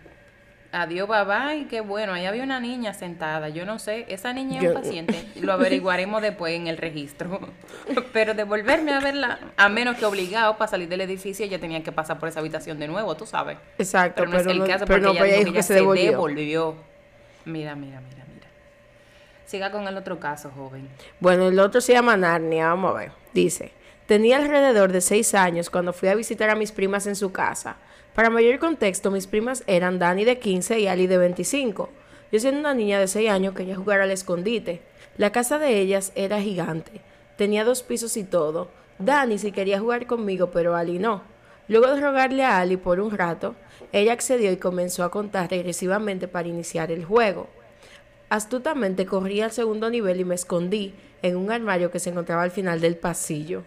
Adiós, 0.73 1.09
bye 1.09 1.25
bye, 1.25 1.67
qué 1.69 1.81
bueno. 1.81 2.13
Ahí 2.13 2.27
había 2.27 2.45
una 2.45 2.61
niña 2.61 2.95
sentada. 2.95 3.49
Yo 3.49 3.67
no 3.67 3.81
sé, 3.81 4.07
esa 4.09 4.33
niña 4.33 4.59
es 4.59 4.63
Yo- 4.65 4.71
un 4.71 4.77
paciente. 4.77 5.27
Lo 5.41 5.53
averiguaremos 5.53 6.23
después 6.23 6.55
en 6.55 6.69
el 6.69 6.77
registro. 6.77 7.41
Pero 8.13 8.35
devolverme 8.35 8.93
a 8.93 9.01
verla, 9.01 9.41
a 9.57 9.69
menos 9.69 9.97
que 9.97 10.05
obligado 10.05 10.57
para 10.59 10.71
salir 10.71 10.89
del 10.89 11.01
edificio, 11.01 11.45
ella 11.45 11.59
tenía 11.59 11.83
que 11.83 11.91
pasar 11.91 12.21
por 12.21 12.29
esa 12.29 12.39
habitación 12.39 12.79
de 12.79 12.87
nuevo, 12.87 13.17
tú 13.17 13.27
sabes. 13.27 13.59
Exacto, 13.79 14.23
Pero 14.23 14.31
no 14.33 14.39
es 14.39 14.47
el 14.47 14.65
caso 14.65 14.85
pero 14.87 15.09
porque 15.09 15.19
no, 15.19 15.25
ella 15.25 15.35
pero 15.35 15.39
dijo 15.39 15.45
que 15.45 15.51
ella 15.51 15.63
se 15.63 15.69
se 15.69 15.75
devolvió. 15.75 16.11
devolvió. 16.13 16.75
Mira, 17.47 17.75
mira, 17.75 18.01
mira, 18.01 18.25
mira. 18.33 18.47
Siga 19.47 19.73
con 19.73 19.89
el 19.89 19.97
otro 19.97 20.21
caso, 20.21 20.53
joven. 20.55 20.89
Bueno, 21.19 21.49
el 21.49 21.59
otro 21.59 21.81
se 21.81 21.95
llama 21.95 22.17
Narnia, 22.17 22.69
vamos 22.69 22.95
a 22.95 22.99
ver. 22.99 23.13
Dice, 23.35 23.73
tenía 24.07 24.37
alrededor 24.37 24.93
de 24.93 25.01
seis 25.01 25.35
años 25.35 25.69
cuando 25.69 25.93
fui 25.93 26.09
a 26.09 26.15
visitar 26.15 26.49
a 26.49 26.55
mis 26.55 26.71
primas 26.71 27.09
en 27.09 27.17
su 27.17 27.33
casa. 27.33 27.77
Para 28.15 28.31
mayor 28.31 28.59
contexto, 28.59 29.11
mis 29.11 29.27
primas 29.27 29.63
eran 29.67 29.99
Dani 29.99 30.25
de 30.25 30.39
15 30.39 30.81
y 30.81 30.87
Ali 30.89 31.07
de 31.07 31.19
25. 31.19 31.89
Yo 32.33 32.39
siendo 32.39 32.61
una 32.61 32.75
niña 32.75 32.99
de 32.99 33.09
6 33.09 33.31
años 33.31 33.55
quería 33.55 33.77
jugar 33.77 34.01
al 34.01 34.11
escondite. 34.11 34.83
La 35.17 35.33
casa 35.33 35.59
de 35.59 35.79
ellas 35.81 36.13
era 36.15 36.41
gigante. 36.41 37.01
Tenía 37.37 37.65
dos 37.65 37.83
pisos 37.83 38.17
y 38.17 38.25
todo. 38.25 38.69
Dani 38.99 39.39
sí 39.39 39.53
quería 39.53 39.81
jugar 39.81 40.07
conmigo, 40.07 40.51
pero 40.51 40.77
Ali 40.77 40.99
no. 40.99 41.23
Luego 41.69 41.87
de 41.87 42.01
rogarle 42.01 42.45
a 42.45 42.59
Ali 42.59 42.77
por 42.77 43.01
un 43.01 43.13
rato, 43.13 43.55
ella 43.93 44.13
accedió 44.13 44.51
y 44.51 44.57
comenzó 44.57 45.05
a 45.05 45.11
contar 45.11 45.51
regresivamente 45.51 46.27
para 46.27 46.49
iniciar 46.49 46.91
el 46.91 47.05
juego. 47.05 47.49
Astutamente 48.29 49.07
corrí 49.07 49.41
al 49.41 49.53
segundo 49.53 49.89
nivel 49.89 50.21
y 50.21 50.25
me 50.25 50.35
escondí 50.35 50.95
en 51.23 51.37
un 51.37 51.51
armario 51.51 51.91
que 51.91 52.01
se 52.01 52.11
encontraba 52.11 52.43
al 52.43 52.51
final 52.51 52.81
del 52.81 52.97
pasillo. 52.97 53.63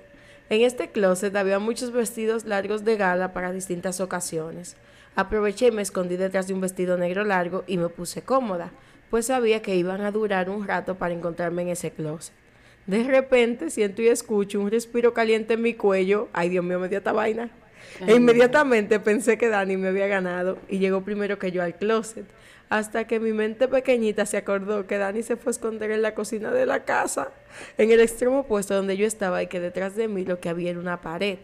En 0.50 0.62
este 0.62 0.89
closet 0.89 1.35
había 1.35 1.59
muchos 1.59 1.91
vestidos 1.91 2.45
largos 2.45 2.83
de 2.83 2.97
gala 2.97 3.33
para 3.33 3.51
distintas 3.51 4.01
ocasiones. 4.01 4.75
Aproveché 5.15 5.67
y 5.67 5.71
me 5.71 5.81
escondí 5.81 6.17
detrás 6.17 6.47
de 6.47 6.53
un 6.53 6.62
vestido 6.62 6.97
negro 6.97 7.23
largo 7.23 7.63
y 7.65 7.77
me 7.77 7.89
puse 7.89 8.23
cómoda, 8.23 8.71
pues 9.09 9.27
sabía 9.27 9.62
que 9.62 9.75
iban 9.75 10.01
a 10.01 10.12
durar 10.12 10.50
un 10.50 10.67
rato 10.67 10.95
para 10.95 11.13
encontrarme 11.13 11.62
en 11.62 11.69
ese 11.69 11.91
closet. 11.91 12.33
De 12.88 13.03
repente 13.03 13.69
siento 13.69 14.01
y 14.01 14.07
escucho 14.07 14.59
un 14.59 14.69
respiro 14.69 15.13
caliente 15.13 15.53
en 15.53 15.62
mi 15.62 15.73
cuello. 15.73 16.27
Ay, 16.33 16.50
Dios 16.50 16.65
mío, 16.65 16.79
me 16.79 16.89
dio 16.89 16.97
esta 16.97 17.13
vaina. 17.13 17.50
E 18.05 18.15
inmediatamente 18.15 18.99
pensé 18.99 19.37
que 19.37 19.49
Dani 19.49 19.77
me 19.77 19.89
había 19.89 20.07
ganado 20.07 20.57
y 20.69 20.79
llegó 20.79 21.01
primero 21.01 21.39
que 21.39 21.51
yo 21.51 21.63
al 21.63 21.75
closet. 21.75 22.25
Hasta 22.69 23.05
que 23.05 23.19
mi 23.19 23.33
mente 23.33 23.67
pequeñita 23.67 24.25
se 24.25 24.37
acordó 24.37 24.87
que 24.87 24.97
Dani 24.97 25.21
se 25.21 25.35
fue 25.35 25.51
a 25.51 25.53
esconder 25.53 25.91
en 25.91 26.01
la 26.01 26.15
cocina 26.15 26.51
de 26.51 26.65
la 26.65 26.85
casa, 26.85 27.29
en 27.77 27.91
el 27.91 27.99
extremo 27.99 28.39
opuesto 28.39 28.73
donde 28.73 28.97
yo 28.97 29.05
estaba 29.05 29.43
y 29.43 29.47
que 29.47 29.59
detrás 29.59 29.95
de 29.95 30.07
mí 30.07 30.25
lo 30.25 30.39
que 30.39 30.49
había 30.49 30.71
era 30.71 30.79
una 30.79 31.01
pared. 31.01 31.37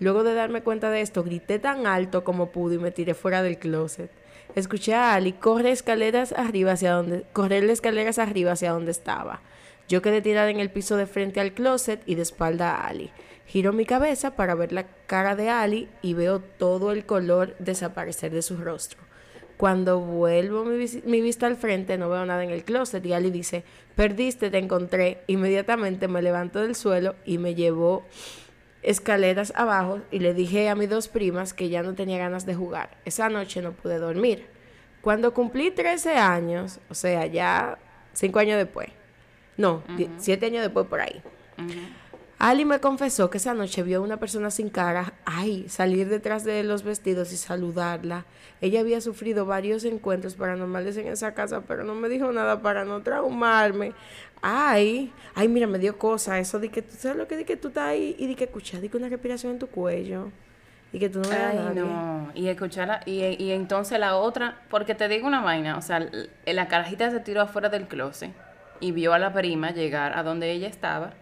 Luego 0.00 0.22
de 0.22 0.34
darme 0.34 0.62
cuenta 0.62 0.90
de 0.90 1.00
esto, 1.00 1.24
grité 1.24 1.58
tan 1.58 1.86
alto 1.86 2.22
como 2.22 2.52
pude 2.52 2.76
y 2.76 2.78
me 2.78 2.90
tiré 2.90 3.14
fuera 3.14 3.42
del 3.42 3.58
closet. 3.58 4.10
Escuché 4.54 4.94
a 4.94 5.14
Ali 5.14 5.32
correr 5.32 5.72
escaleras 5.72 6.32
arriba 6.32 6.72
hacia 6.72 6.92
donde, 6.92 7.24
correr 7.32 7.64
escaleras 7.64 8.18
arriba 8.18 8.52
hacia 8.52 8.72
donde 8.72 8.90
estaba. 8.90 9.40
Yo 9.88 10.02
quedé 10.02 10.20
tirada 10.20 10.50
en 10.50 10.60
el 10.60 10.70
piso 10.70 10.96
de 10.96 11.06
frente 11.06 11.40
al 11.40 11.52
closet 11.52 12.02
y 12.06 12.14
de 12.14 12.22
espalda 12.22 12.76
a 12.76 12.86
Ali. 12.86 13.10
Giro 13.48 13.72
mi 13.72 13.84
cabeza 13.86 14.36
para 14.36 14.54
ver 14.54 14.72
la 14.72 14.86
cara 15.06 15.34
de 15.34 15.48
Ali 15.50 15.88
y 16.02 16.14
veo 16.14 16.38
todo 16.40 16.92
el 16.92 17.04
color 17.06 17.56
desaparecer 17.58 18.30
de 18.32 18.42
su 18.42 18.56
rostro. 18.58 19.00
Cuando 19.56 19.98
vuelvo 19.98 20.64
mi, 20.64 20.76
vis- 20.76 21.02
mi 21.04 21.20
vista 21.20 21.46
al 21.46 21.56
frente 21.56 21.98
no 21.98 22.08
veo 22.08 22.24
nada 22.26 22.44
en 22.44 22.50
el 22.50 22.62
closet 22.62 23.04
y 23.04 23.12
Ali 23.12 23.30
dice, 23.30 23.64
perdiste, 23.96 24.50
te 24.50 24.58
encontré. 24.58 25.22
Inmediatamente 25.26 26.06
me 26.08 26.22
levanto 26.22 26.60
del 26.60 26.74
suelo 26.76 27.16
y 27.24 27.38
me 27.38 27.54
llevó 27.56 28.04
escaleras 28.82 29.52
abajo 29.56 30.00
y 30.12 30.20
le 30.20 30.34
dije 30.34 30.68
a 30.68 30.74
mis 30.76 30.88
dos 30.88 31.08
primas 31.08 31.52
que 31.54 31.68
ya 31.68 31.82
no 31.82 31.94
tenía 31.94 32.18
ganas 32.18 32.46
de 32.46 32.54
jugar. 32.54 32.90
Esa 33.04 33.28
noche 33.28 33.60
no 33.62 33.72
pude 33.72 33.98
dormir. 33.98 34.46
Cuando 35.00 35.32
cumplí 35.34 35.70
13 35.70 36.16
años, 36.16 36.78
o 36.90 36.94
sea, 36.94 37.26
ya 37.26 37.78
5 38.12 38.38
años 38.38 38.58
después, 38.58 38.88
no, 39.56 39.82
7 40.18 40.46
años 40.46 40.62
después 40.62 40.86
por 40.86 41.00
ahí, 41.00 41.20
Ali 42.38 42.64
me 42.64 42.78
confesó 42.78 43.30
que 43.30 43.38
esa 43.38 43.52
noche 43.52 43.82
vio 43.82 43.98
a 43.98 44.00
una 44.00 44.18
persona 44.18 44.52
sin 44.52 44.70
cara, 44.70 45.14
ay, 45.24 45.68
salir 45.68 46.08
detrás 46.08 46.44
de 46.44 46.62
los 46.62 46.84
vestidos 46.84 47.32
y 47.32 47.36
saludarla. 47.36 48.26
Ella 48.60 48.78
había 48.78 49.00
sufrido 49.00 49.44
varios 49.44 49.84
encuentros 49.84 50.36
paranormales 50.36 50.96
en 50.98 51.08
esa 51.08 51.34
casa, 51.34 51.62
pero 51.66 51.82
no 51.82 51.96
me 51.96 52.08
dijo 52.08 52.30
nada 52.30 52.62
para 52.62 52.84
no 52.84 53.02
traumarme. 53.02 53.92
Ay, 54.40 55.12
ay, 55.34 55.48
mira, 55.48 55.66
me 55.66 55.80
dio 55.80 55.98
cosa 55.98 56.38
eso 56.38 56.60
de 56.60 56.68
que 56.68 56.80
tú 56.80 56.94
sabes 56.96 57.16
lo 57.16 57.26
que 57.26 57.36
de 57.36 57.44
que 57.44 57.56
tú 57.56 57.68
estás 57.68 57.88
ahí 57.88 58.14
y 58.20 58.28
de 58.28 58.36
que 58.36 58.44
escuchas 58.44 58.80
de 58.80 58.88
que 58.88 58.96
una 58.96 59.08
respiración 59.08 59.54
en 59.54 59.58
tu 59.58 59.66
cuello 59.66 60.30
y 60.92 61.00
que 61.00 61.08
tú 61.08 61.18
no 61.18 61.28
Ay, 61.32 61.74
no. 61.74 62.30
Y 62.34 62.46
escucharla, 62.46 63.00
y, 63.04 63.20
y 63.42 63.50
entonces 63.50 63.98
la 63.98 64.16
otra, 64.16 64.62
porque 64.70 64.94
te 64.94 65.08
digo 65.08 65.26
una 65.26 65.40
vaina, 65.40 65.76
o 65.76 65.82
sea, 65.82 66.08
la 66.46 66.68
carajita 66.68 67.10
se 67.10 67.18
tiró 67.18 67.42
afuera 67.42 67.68
del 67.68 67.88
closet 67.88 68.30
y 68.78 68.92
vio 68.92 69.12
a 69.12 69.18
la 69.18 69.32
prima 69.32 69.72
llegar 69.72 70.16
a 70.16 70.22
donde 70.22 70.52
ella 70.52 70.68
estaba 70.68 71.14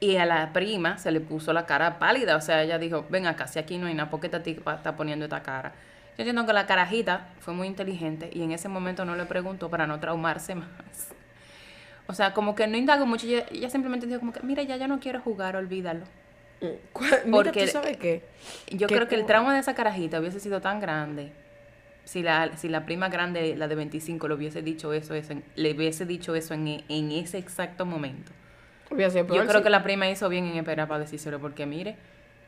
y 0.00 0.16
a 0.16 0.26
la 0.26 0.52
prima 0.52 0.98
se 0.98 1.10
le 1.10 1.20
puso 1.20 1.52
la 1.52 1.66
cara 1.66 1.98
pálida. 1.98 2.36
O 2.36 2.40
sea, 2.40 2.62
ella 2.62 2.78
dijo, 2.78 3.06
ven 3.08 3.26
acá, 3.26 3.46
si 3.46 3.58
aquí 3.58 3.78
no 3.78 3.86
hay 3.86 3.94
nada, 3.94 4.10
¿por 4.10 4.20
qué 4.20 4.26
esta 4.26 4.42
tipa 4.42 4.74
está 4.74 4.96
poniendo 4.96 5.24
esta 5.24 5.42
cara? 5.42 5.72
Yo 6.16 6.22
entiendo 6.22 6.46
que 6.46 6.52
la 6.52 6.66
carajita 6.66 7.28
fue 7.40 7.54
muy 7.54 7.66
inteligente 7.66 8.30
y 8.32 8.42
en 8.42 8.52
ese 8.52 8.68
momento 8.68 9.04
no 9.04 9.16
le 9.16 9.24
preguntó 9.26 9.68
para 9.70 9.86
no 9.86 9.98
traumarse 10.00 10.54
más. 10.54 10.68
O 12.06 12.14
sea, 12.14 12.34
como 12.34 12.54
que 12.54 12.66
no 12.66 12.76
indagó 12.76 13.06
mucho. 13.06 13.26
Ella, 13.26 13.70
simplemente 13.70 14.06
dijo 14.06 14.20
como 14.20 14.32
que, 14.32 14.40
mira, 14.42 14.62
ya 14.62 14.76
yo 14.76 14.88
no 14.88 15.00
quiero 15.00 15.20
jugar, 15.20 15.56
olvídalo. 15.56 16.04
Mm, 16.60 17.30
Porque, 17.30 17.66
¿tú 17.66 17.72
sabes 17.72 17.96
qué? 17.96 18.22
Yo 18.70 18.86
creo 18.86 19.08
que 19.08 19.14
el 19.14 19.26
trauma 19.26 19.54
de 19.54 19.60
esa 19.60 19.74
carajita 19.74 20.20
hubiese 20.20 20.40
sido 20.40 20.60
tan 20.60 20.80
grande 20.80 21.32
si 22.04 22.22
la, 22.22 22.56
si 22.56 22.68
la 22.68 22.84
prima 22.84 23.08
grande, 23.08 23.56
la 23.56 23.68
de 23.68 23.74
25, 23.74 24.28
le 24.28 24.34
hubiese 24.34 24.62
dicho 24.62 24.92
eso, 24.92 25.14
eso 25.14 25.34
le 25.56 25.72
hubiese 25.72 26.06
dicho 26.06 26.34
eso 26.34 26.54
en, 26.54 26.84
en 26.88 27.12
ese 27.12 27.38
exacto 27.38 27.86
momento. 27.86 28.32
Yo 29.44 29.46
creo 29.46 29.62
que 29.62 29.70
la 29.70 29.82
prima 29.82 30.08
hizo 30.08 30.28
bien 30.28 30.46
en 30.46 30.56
esperar 30.56 30.88
para 30.88 31.00
decírselo, 31.00 31.40
porque 31.40 31.66
mire, 31.66 31.96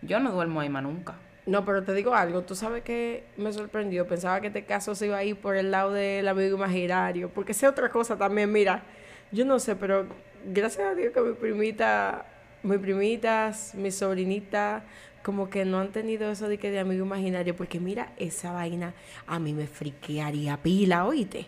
yo 0.02 0.20
no 0.20 0.32
duermo 0.32 0.60
ahí 0.60 0.68
más 0.68 0.82
nunca. 0.82 1.14
No, 1.46 1.64
pero 1.64 1.84
te 1.84 1.94
digo 1.94 2.14
algo, 2.14 2.42
tú 2.42 2.56
sabes 2.56 2.82
que 2.82 3.24
me 3.36 3.52
sorprendió, 3.52 4.06
pensaba 4.08 4.40
que 4.40 4.48
este 4.48 4.64
caso 4.64 4.96
se 4.96 5.06
iba 5.06 5.18
a 5.18 5.24
ir 5.24 5.36
por 5.36 5.56
el 5.56 5.70
lado 5.70 5.92
del 5.92 6.26
amigo 6.26 6.56
imaginario, 6.56 7.30
porque 7.30 7.54
sé 7.54 7.68
otra 7.68 7.88
cosa 7.88 8.16
también, 8.16 8.50
mira, 8.50 8.82
yo 9.30 9.44
no 9.44 9.60
sé, 9.60 9.76
pero 9.76 10.06
gracias 10.44 10.88
a 10.88 10.94
Dios 10.96 11.12
que 11.12 11.20
mi 11.20 11.34
primita, 11.34 12.26
mis 12.64 12.80
primitas, 12.80 13.76
mi 13.76 13.92
sobrinita, 13.92 14.82
como 15.22 15.48
que 15.48 15.64
no 15.64 15.78
han 15.78 15.92
tenido 15.92 16.30
eso 16.30 16.48
de 16.48 16.58
que 16.58 16.72
de 16.72 16.80
amigo 16.80 17.04
imaginario, 17.04 17.54
porque 17.54 17.78
mira, 17.78 18.12
esa 18.16 18.50
vaina 18.50 18.94
a 19.28 19.38
mí 19.38 19.54
me 19.54 19.68
friquearía 19.68 20.56
pila, 20.56 21.04
oíste. 21.04 21.46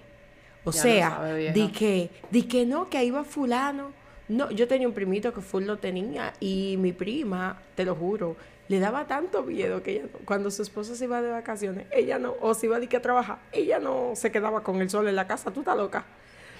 O 0.64 0.72
sea, 0.72 1.24
di 1.54 1.68
que, 1.68 2.10
di 2.30 2.42
que 2.42 2.66
no, 2.66 2.88
que 2.88 2.98
ahí 2.98 3.10
va 3.10 3.24
fulano 3.24 3.92
no, 4.28 4.50
yo 4.50 4.68
tenía 4.68 4.86
un 4.86 4.94
primito 4.94 5.32
que 5.32 5.40
full 5.40 5.64
lo 5.64 5.78
tenía 5.78 6.32
y 6.40 6.76
mi 6.78 6.92
prima, 6.92 7.62
te 7.74 7.84
lo 7.84 7.94
juro, 7.94 8.36
le 8.68 8.78
daba 8.78 9.06
tanto 9.06 9.42
miedo 9.42 9.82
que 9.82 9.92
ella 9.92 10.04
cuando 10.24 10.50
su 10.50 10.62
esposo 10.62 10.94
se 10.94 11.04
iba 11.04 11.22
de 11.22 11.30
vacaciones, 11.30 11.86
ella 11.90 12.18
no, 12.18 12.34
o 12.40 12.54
se 12.54 12.66
iba 12.66 12.78
de 12.78 12.86
que 12.86 12.98
a 12.98 13.02
trabajar, 13.02 13.38
ella 13.52 13.78
no 13.78 14.12
se 14.14 14.30
quedaba 14.30 14.62
con 14.62 14.80
el 14.82 14.90
sol 14.90 15.08
en 15.08 15.16
la 15.16 15.26
casa, 15.26 15.50
tú 15.50 15.60
estás 15.60 15.76
loca. 15.76 16.04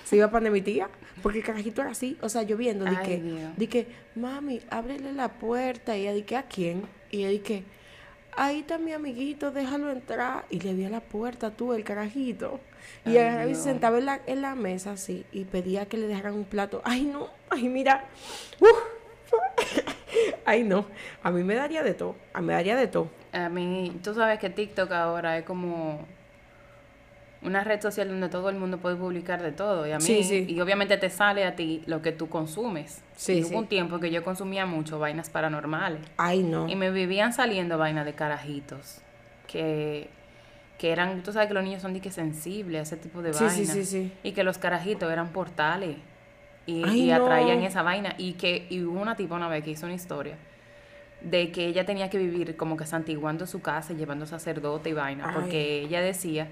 Se 0.05 0.17
iba 0.17 0.31
para 0.31 0.49
mi 0.51 0.63
tía, 0.63 0.89
porque 1.23 1.41
el 1.41 1.45
carajito 1.45 1.83
era 1.83 1.91
así, 1.91 2.17
o 2.23 2.31
sea, 2.31 2.43
lloviendo, 2.43 2.87
di 2.87 2.97
que, 2.97 3.23
di 3.59 3.67
que, 3.67 3.89
mami, 4.15 4.63
ábrele 4.71 5.13
la 5.13 5.29
puerta, 5.29 5.99
y 5.99 6.03
ella 6.03 6.15
di 6.15 6.23
que, 6.23 6.37
¿a 6.37 6.45
quién? 6.45 6.85
Y 7.11 7.19
ella 7.19 7.29
di 7.29 7.39
que, 7.41 7.65
ahí 8.39 8.61
está 8.61 8.79
mi 8.79 8.93
amiguito, 8.93 9.51
déjalo 9.51 9.91
entrar. 9.91 10.45
Y 10.51 10.61
le 10.61 10.87
a 10.87 10.91
la 10.91 11.01
puerta 11.01 11.51
tú, 11.51 11.73
el 11.73 11.85
carajito. 11.85 12.61
Y 13.05 13.17
él 13.17 13.55
se 13.55 13.65
sentaba 13.65 13.99
en 13.99 14.07
la, 14.07 14.21
en 14.27 14.43
la 14.43 14.55
mesa 14.55 14.93
así 14.93 15.25
y 15.33 15.45
pedía 15.45 15.87
que 15.87 15.97
le 15.97 16.07
dejaran 16.07 16.35
un 16.35 16.45
plato. 16.45 16.81
Ay, 16.85 17.05
no, 17.05 17.29
ay, 17.51 17.69
mira. 17.69 18.05
ay, 20.45 20.63
no. 20.63 20.87
A 21.23 21.31
mí 21.31 21.43
me 21.43 21.55
daría 21.55 21.83
de 21.83 21.95
todo. 21.95 22.17
A 22.33 22.41
mí 22.41 22.47
me 22.47 22.53
daría 22.55 22.77
de 22.77 22.87
todo. 22.87 23.11
A 23.33 23.49
mí, 23.49 23.99
tú 24.03 24.15
sabes 24.15 24.39
que 24.39 24.51
TikTok 24.51 24.91
ahora 24.93 25.39
es 25.39 25.45
como 25.45 26.07
una 27.41 27.63
red 27.63 27.81
social 27.81 28.09
donde 28.09 28.29
todo 28.29 28.49
el 28.49 28.57
mundo 28.57 28.79
puede 28.79 28.97
publicar 28.97 29.43
de 29.43 29.53
todo. 29.53 29.87
Y 29.87 29.93
a 29.93 29.99
mí, 29.99 30.47
y 30.49 30.61
obviamente 30.61 30.97
te 30.97 31.09
sale 31.09 31.45
a 31.45 31.55
ti 31.55 31.83
lo 31.87 32.03
que 32.03 32.13
tú 32.13 32.29
consumes. 32.29 33.03
Sí, 33.17 33.39
y 33.39 33.45
hubo 33.45 33.59
un 33.59 33.69
tiempo 33.69 34.01
que 34.01 34.11
yo 34.11 34.25
consumía 34.25 34.67
mucho 34.67 34.99
vainas 34.99 35.31
paranormales. 35.31 36.01
Ay, 36.17 36.43
no. 36.43 36.69
Y 36.69 36.75
me 36.75 36.91
vivían 36.91 37.33
saliendo 37.33 37.79
vainas 37.79 38.05
de 38.05 38.15
carajitos. 38.15 39.01
Que, 39.47 40.11
que 40.79 40.91
eran, 40.91 41.23
tú 41.23 41.33
sabes 41.33 41.49
que 41.49 41.55
los 41.55 41.63
niños 41.63 41.81
son 41.81 41.95
de 41.95 42.11
sensibles 42.11 42.81
a 42.81 42.83
ese 42.83 42.97
tipo 42.97 43.23
de 43.23 43.31
vainas. 43.31 43.55
Sí, 43.55 43.67
sí, 43.67 43.85
sí, 43.85 44.13
Y 44.23 44.33
que 44.33 44.43
los 44.43 44.59
carajitos 44.59 45.11
eran 45.11 45.29
portales. 45.29 45.97
Y, 46.67 47.11
atraían 47.11 47.63
esa 47.63 47.83
vaina. 47.83 48.15
Y 48.19 48.33
que 48.33 48.67
y 48.69 48.83
hubo 48.83 49.01
una 49.01 49.17
tipo 49.17 49.35
una 49.35 49.49
vez 49.49 49.65
que 49.65 49.71
hizo 49.71 49.87
una 49.87 49.95
historia 49.95 50.37
de 51.21 51.51
que 51.51 51.67
ella 51.67 51.85
tenía 51.85 52.11
que 52.11 52.19
vivir 52.19 52.57
como 52.57 52.77
que 52.77 52.87
santiguando 52.87 53.47
su 53.47 53.61
casa, 53.61 53.93
llevando 53.93 54.27
sacerdote 54.27 54.91
y 54.91 54.93
vaina. 54.93 55.33
Porque 55.35 55.81
ella 55.81 56.01
decía 56.01 56.49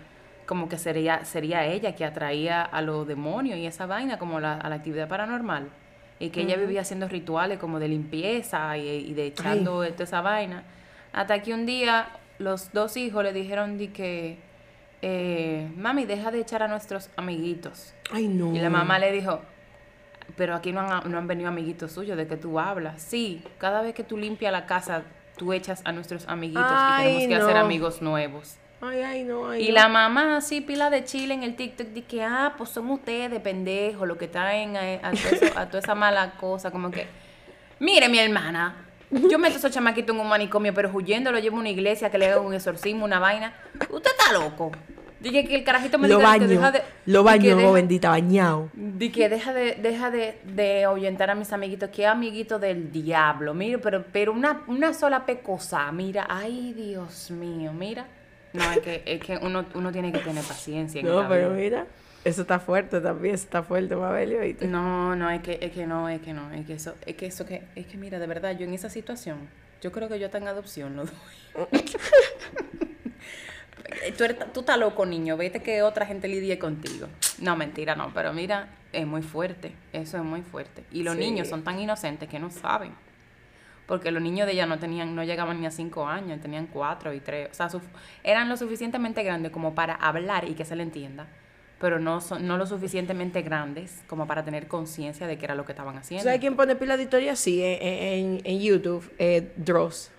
como 0.46 0.68
que 0.68 0.78
sería, 0.78 1.24
sería 1.24 1.66
ella 1.66 1.94
que 1.94 2.04
atraía 2.04 2.62
a 2.62 2.80
los 2.80 3.06
demonios 3.06 3.58
y 3.58 3.66
esa 3.66 3.86
vaina 3.86 4.18
como 4.18 4.40
la, 4.40 4.54
a 4.54 4.68
la 4.68 4.76
actividad 4.76 5.08
paranormal. 5.08 5.68
Y 6.18 6.30
que 6.30 6.42
ella 6.42 6.56
vivía 6.56 6.80
haciendo 6.80 7.08
rituales 7.08 7.58
como 7.58 7.78
de 7.78 7.88
limpieza 7.88 8.74
y, 8.78 9.12
de 9.12 9.26
echando 9.26 9.84
toda 9.84 10.04
esa 10.04 10.22
vaina. 10.22 10.64
Hasta 11.12 11.42
que 11.42 11.52
un 11.52 11.66
día 11.66 12.08
los 12.38 12.72
dos 12.72 12.96
hijos 12.96 13.22
le 13.22 13.34
dijeron 13.34 13.76
de 13.76 13.92
que, 13.92 14.38
eh, 15.02 15.70
mami, 15.76 16.06
deja 16.06 16.30
de 16.30 16.40
echar 16.40 16.62
a 16.62 16.68
nuestros 16.68 17.10
amiguitos. 17.16 17.92
Ay, 18.10 18.28
no. 18.28 18.54
Y 18.54 18.60
la 18.60 18.70
mamá 18.70 18.98
le 18.98 19.12
dijo, 19.12 19.42
pero 20.36 20.54
aquí 20.54 20.72
no 20.72 20.80
han, 20.80 21.10
no 21.10 21.18
han 21.18 21.26
venido 21.26 21.50
amiguitos 21.50 21.92
suyos, 21.92 22.16
¿de 22.16 22.26
que 22.26 22.38
tú 22.38 22.58
hablas? 22.58 23.02
Sí, 23.02 23.42
cada 23.58 23.82
vez 23.82 23.94
que 23.94 24.02
tú 24.02 24.16
limpias 24.16 24.52
la 24.52 24.64
casa, 24.64 25.02
tú 25.36 25.52
echas 25.52 25.82
a 25.84 25.92
nuestros 25.92 26.26
amiguitos 26.28 26.64
y 26.64 27.02
tenemos 27.02 27.26
que 27.26 27.34
hacer 27.34 27.56
amigos 27.58 28.00
nuevos. 28.00 28.56
Ay, 28.80 29.00
ay, 29.00 29.24
no, 29.24 29.54
y 29.54 29.72
la 29.72 29.88
mamá 29.88 30.36
así, 30.36 30.60
pila 30.60 30.90
de 30.90 31.04
chile 31.04 31.32
en 31.32 31.42
el 31.42 31.56
TikTok, 31.56 31.88
dice 31.88 32.06
que, 32.06 32.22
ah, 32.22 32.54
pues 32.58 32.70
son 32.70 32.90
ustedes, 32.90 33.40
pendejos, 33.40 34.06
lo 34.06 34.18
que 34.18 34.28
traen 34.28 34.76
a, 34.76 35.08
a, 35.56 35.66
toda 35.66 35.78
esa 35.78 35.94
mala 35.94 36.32
cosa, 36.32 36.70
como 36.70 36.90
que, 36.90 37.06
mire 37.78 38.08
mi 38.10 38.18
hermana, 38.18 38.86
yo 39.10 39.38
meto 39.38 39.54
a 39.54 39.58
esos 39.58 39.70
chamaquitos 39.70 40.14
en 40.14 40.20
un 40.20 40.28
manicomio, 40.28 40.74
pero 40.74 40.90
huyendo 40.92 41.32
lo 41.32 41.38
llevo 41.38 41.56
a 41.56 41.60
una 41.60 41.70
iglesia 41.70 42.10
que 42.10 42.18
le 42.18 42.26
haga 42.26 42.40
un 42.40 42.52
exorcismo, 42.52 43.04
una 43.04 43.18
vaina. 43.18 43.54
Usted 43.88 44.10
está 44.10 44.32
loco. 44.32 44.72
Dije 45.20 45.46
que 45.46 45.54
el 45.56 45.64
carajito 45.64 45.98
me 45.98 46.08
lo 46.08 46.20
baño, 46.20 46.46
que 46.46 46.54
deja 46.54 46.72
de. 46.72 46.82
Lo 47.06 47.22
baño, 47.22 47.72
bendita, 47.72 48.10
bañado. 48.10 48.68
Dije 48.74 49.12
que 49.12 49.28
deja 49.28 49.52
de, 49.52 49.74
deja 49.74 50.10
de, 50.10 50.38
de 50.44 50.84
ahuyentar 50.84 51.30
a 51.30 51.34
mis 51.34 51.52
amiguitos. 51.52 51.88
Que 51.90 52.06
amiguito 52.06 52.58
del 52.58 52.92
diablo. 52.92 53.54
Mire, 53.54 53.78
pero, 53.78 54.04
pero 54.12 54.32
una, 54.32 54.62
una 54.66 54.92
sola 54.92 55.24
pecosa. 55.24 55.90
Mira, 55.90 56.26
ay, 56.28 56.74
Dios 56.74 57.30
mío, 57.30 57.72
mira. 57.72 58.06
No, 58.56 58.72
es 58.72 58.78
que, 58.80 59.02
es 59.04 59.20
que 59.20 59.38
uno, 59.38 59.66
uno 59.74 59.92
tiene 59.92 60.12
que 60.12 60.18
tener 60.18 60.44
paciencia. 60.44 61.00
En 61.00 61.06
no, 61.06 61.28
pero 61.28 61.50
mira, 61.50 61.86
eso 62.24 62.42
está 62.42 62.58
fuerte 62.58 63.00
también, 63.00 63.34
está 63.34 63.62
fuerte, 63.62 63.94
Mabelio. 63.94 64.40
No, 64.62 65.14
no, 65.14 65.30
es 65.30 65.42
que, 65.42 65.58
es 65.60 65.72
que 65.72 65.86
no, 65.86 66.08
es 66.08 66.20
que 66.20 66.32
no, 66.32 66.50
es 66.52 66.66
que 66.66 66.74
eso, 66.74 66.94
es 67.04 67.16
que 67.16 67.26
eso 67.26 67.46
que, 67.46 67.62
es 67.74 67.86
que 67.86 67.96
mira, 67.96 68.18
de 68.18 68.26
verdad, 68.26 68.56
yo 68.56 68.64
en 68.64 68.74
esa 68.74 68.90
situación, 68.90 69.48
yo 69.80 69.92
creo 69.92 70.08
que 70.08 70.18
yo 70.18 70.30
tengo 70.30 70.48
adopción 70.48 70.96
lo 70.96 71.04
doy. 71.04 71.14
tú, 74.18 74.24
tú 74.52 74.60
estás 74.60 74.78
loco, 74.78 75.06
niño, 75.06 75.36
vete 75.36 75.62
que 75.62 75.82
otra 75.82 76.06
gente 76.06 76.26
lidie 76.28 76.58
contigo. 76.58 77.06
No, 77.38 77.56
mentira, 77.56 77.94
no, 77.94 78.12
pero 78.12 78.32
mira, 78.32 78.70
es 78.92 79.06
muy 79.06 79.22
fuerte, 79.22 79.72
eso 79.92 80.16
es 80.16 80.24
muy 80.24 80.42
fuerte. 80.42 80.84
Y 80.90 81.02
los 81.02 81.16
niños 81.16 81.48
son 81.48 81.62
tan 81.62 81.78
inocentes 81.78 82.28
que 82.28 82.38
no 82.38 82.50
saben 82.50 82.92
porque 83.86 84.10
los 84.10 84.22
niños 84.22 84.46
de 84.46 84.52
ella 84.52 84.66
no 84.66 84.78
tenían, 84.78 85.14
no 85.14 85.24
llegaban 85.24 85.60
ni 85.60 85.66
a 85.66 85.70
cinco 85.70 86.06
años, 86.06 86.40
tenían 86.40 86.66
cuatro 86.66 87.12
y 87.12 87.20
tres, 87.20 87.48
o 87.50 87.54
sea, 87.54 87.68
eran 88.24 88.48
lo 88.48 88.56
suficientemente 88.56 89.22
grandes 89.22 89.52
como 89.52 89.74
para 89.74 89.94
hablar 89.94 90.48
y 90.48 90.54
que 90.54 90.64
se 90.64 90.74
le 90.76 90.82
entienda, 90.82 91.28
pero 91.80 91.98
no, 91.98 92.20
son, 92.20 92.46
no 92.46 92.58
lo 92.58 92.66
suficientemente 92.66 93.42
grandes 93.42 94.02
como 94.08 94.26
para 94.26 94.44
tener 94.44 94.66
conciencia 94.66 95.26
de 95.26 95.38
qué 95.38 95.44
era 95.44 95.54
lo 95.54 95.64
que 95.64 95.72
estaban 95.72 95.96
haciendo. 95.96 96.24
¿Sabes 96.24 96.40
quién 96.40 96.56
pone 96.56 96.74
pila 96.74 96.96
de 96.96 97.04
historia? 97.04 97.36
Sí, 97.36 97.62
en, 97.62 98.40
en, 98.44 98.60
YouTube, 98.60 99.08
eh, 99.18 99.52
Dross. 99.56 100.10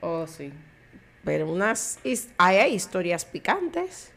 Oh, 0.00 0.26
sí. 0.26 0.52
Pero 1.24 1.50
unas, 1.50 1.98
hay, 2.36 2.74
historias 2.74 3.24
picantes. 3.24 4.12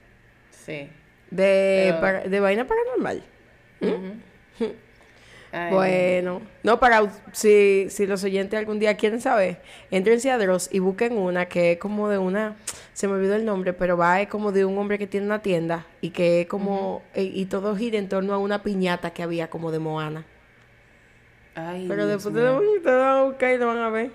Sí. 0.52 0.90
De, 1.32 1.96
de 2.30 2.40
vaina 2.40 2.68
paranormal. 2.68 3.24
¿Mm? 3.80 4.64
bueno, 5.72 6.42
no, 6.64 6.80
para 6.80 7.10
si, 7.32 7.88
si 7.90 8.06
los 8.06 8.24
oyentes 8.24 8.60
algún 8.60 8.80
día 8.80 8.96
quieren 8.98 9.22
saber, 9.22 9.62
entrense 9.92 10.30
a 10.32 10.38
Dross 10.38 10.70
y 10.72 10.80
busquen 10.80 11.18
una 11.18 11.46
que 11.48 11.74
es 11.74 11.78
como 11.80 12.10
de 12.10 12.18
una, 12.18 12.56
se 12.94 13.08
me 13.08 13.14
olvidó 13.14 13.36
el 13.36 13.46
nombre, 13.46 13.74
pero 13.74 13.98
va 13.98 14.22
es 14.22 14.28
como 14.28 14.52
de 14.52 14.66
un 14.66 14.78
hombre 14.78 14.98
que 14.98 15.08
tiene 15.08 15.26
una 15.26 15.42
tienda 15.42 15.86
y 16.02 16.10
que 16.10 16.42
es 16.42 16.48
como, 16.48 17.02
y, 17.16 17.46
todo 17.46 17.76
gira 17.76 17.98
en 17.98 18.10
torno 18.10 18.34
a 18.34 18.38
una 18.38 18.62
piñata 18.64 19.12
que 19.12 19.24
había 19.24 19.50
como 19.50 19.72
de 19.72 19.80
Moana. 19.80 20.26
Ay, 21.56 21.86
pero 21.88 22.06
después 22.06 22.34
te 22.36 22.42
lo 22.42 22.62
van 22.84 23.00
a 23.18 23.24
buscar 23.24 23.54
y 23.54 23.58
lo 23.58 23.68
van 23.68 23.78
a 23.80 23.90
ver. 23.90 24.12